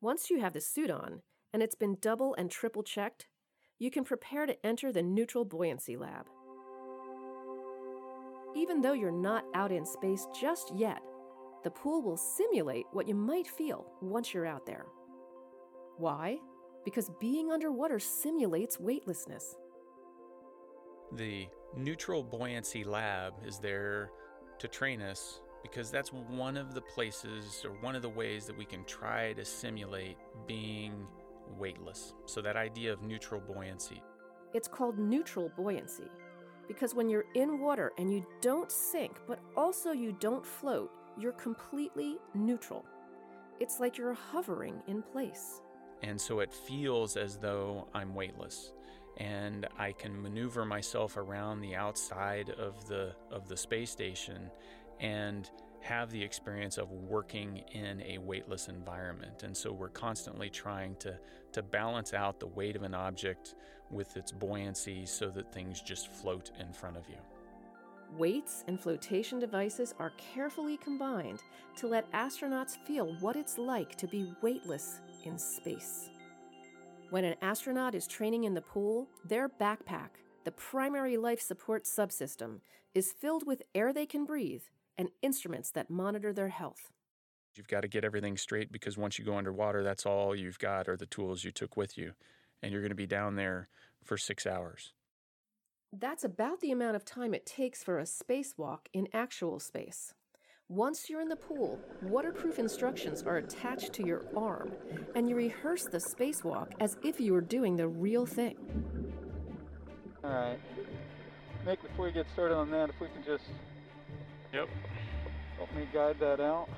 [0.00, 1.22] Once you have the suit on
[1.52, 3.28] and it's been double and triple checked,
[3.78, 6.26] you can prepare to enter the neutral buoyancy lab.
[8.54, 11.00] Even though you're not out in space just yet,
[11.64, 14.86] the pool will simulate what you might feel once you're out there.
[15.96, 16.38] Why?
[16.84, 19.56] Because being underwater simulates weightlessness.
[21.12, 21.46] The
[21.76, 24.10] Neutral Buoyancy Lab is there
[24.58, 28.58] to train us because that's one of the places or one of the ways that
[28.58, 31.06] we can try to simulate being
[31.58, 32.14] weightless.
[32.26, 34.02] So, that idea of neutral buoyancy.
[34.52, 36.10] It's called neutral buoyancy
[36.68, 41.32] because when you're in water and you don't sink, but also you don't float, you're
[41.32, 42.84] completely neutral.
[43.60, 45.60] It's like you're hovering in place.
[46.02, 48.72] And so it feels as though I'm weightless
[49.18, 54.50] and I can maneuver myself around the outside of the of the space station
[55.00, 55.50] and
[55.82, 59.42] have the experience of working in a weightless environment.
[59.42, 61.18] And so we're constantly trying to
[61.52, 63.56] to balance out the weight of an object
[63.90, 67.16] with its buoyancy so that things just float in front of you.
[68.16, 71.42] Weights and flotation devices are carefully combined
[71.76, 76.10] to let astronauts feel what it's like to be weightless in space.
[77.10, 80.10] When an astronaut is training in the pool, their backpack,
[80.44, 82.60] the primary life support subsystem,
[82.94, 84.62] is filled with air they can breathe
[84.98, 86.90] and instruments that monitor their health.
[87.54, 90.88] You've got to get everything straight because once you go underwater, that's all you've got
[90.88, 92.12] are the tools you took with you.
[92.62, 93.68] And you're going to be down there
[94.04, 94.92] for six hours.
[95.92, 100.14] That's about the amount of time it takes for a spacewalk in actual space.
[100.68, 104.72] Once you're in the pool, waterproof instructions are attached to your arm,
[105.14, 108.56] and you rehearse the spacewalk as if you were doing the real thing.
[110.24, 110.58] All right.
[111.66, 113.44] Nick, before we get started on that, if we can just
[114.52, 114.68] Yep.
[115.56, 116.68] help me guide that out.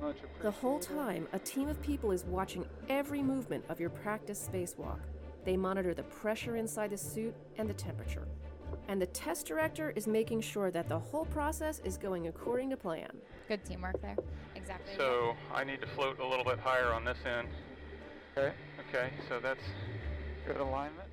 [0.00, 4.48] Much The whole time, a team of people is watching every movement of your practice
[4.50, 5.00] spacewalk.
[5.44, 8.26] They monitor the pressure inside the suit and the temperature.
[8.88, 12.76] And the test director is making sure that the whole process is going according to
[12.76, 13.10] plan.
[13.48, 14.16] Good teamwork there.
[14.54, 14.94] Exactly.
[14.96, 17.48] So I need to float a little bit higher on this end.
[18.36, 18.52] Okay.
[18.88, 19.62] Okay, so that's
[20.46, 21.09] Good alignment.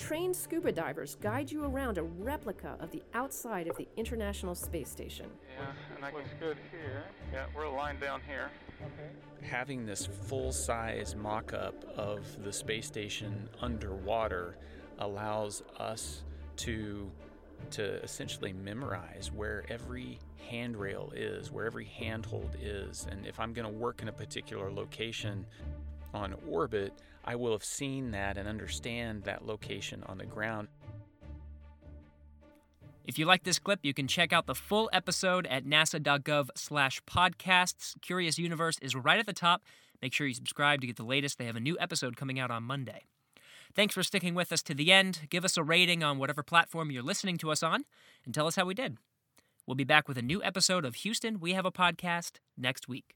[0.00, 4.88] Trained scuba divers guide you around a replica of the outside of the International Space
[4.88, 5.26] Station.
[5.58, 7.04] yeah, and I can Looks good here.
[7.30, 8.50] yeah, we're aligned down here.
[8.80, 9.46] Okay.
[9.46, 14.56] Having this full size mock up of the space station underwater
[15.00, 16.22] allows us
[16.56, 17.10] to
[17.72, 23.06] to essentially memorize where every handrail is, where every handhold is.
[23.10, 25.44] And if I'm going to work in a particular location
[26.14, 26.94] on orbit,
[27.24, 30.68] I will have seen that and understand that location on the ground.
[33.04, 37.02] If you like this clip, you can check out the full episode at nasa.gov slash
[37.04, 38.00] podcasts.
[38.02, 39.62] Curious Universe is right at the top.
[40.00, 41.38] Make sure you subscribe to get the latest.
[41.38, 43.04] They have a new episode coming out on Monday.
[43.74, 45.20] Thanks for sticking with us to the end.
[45.28, 47.84] Give us a rating on whatever platform you're listening to us on
[48.24, 48.96] and tell us how we did.
[49.66, 53.14] We'll be back with a new episode of Houston, We Have a Podcast next week.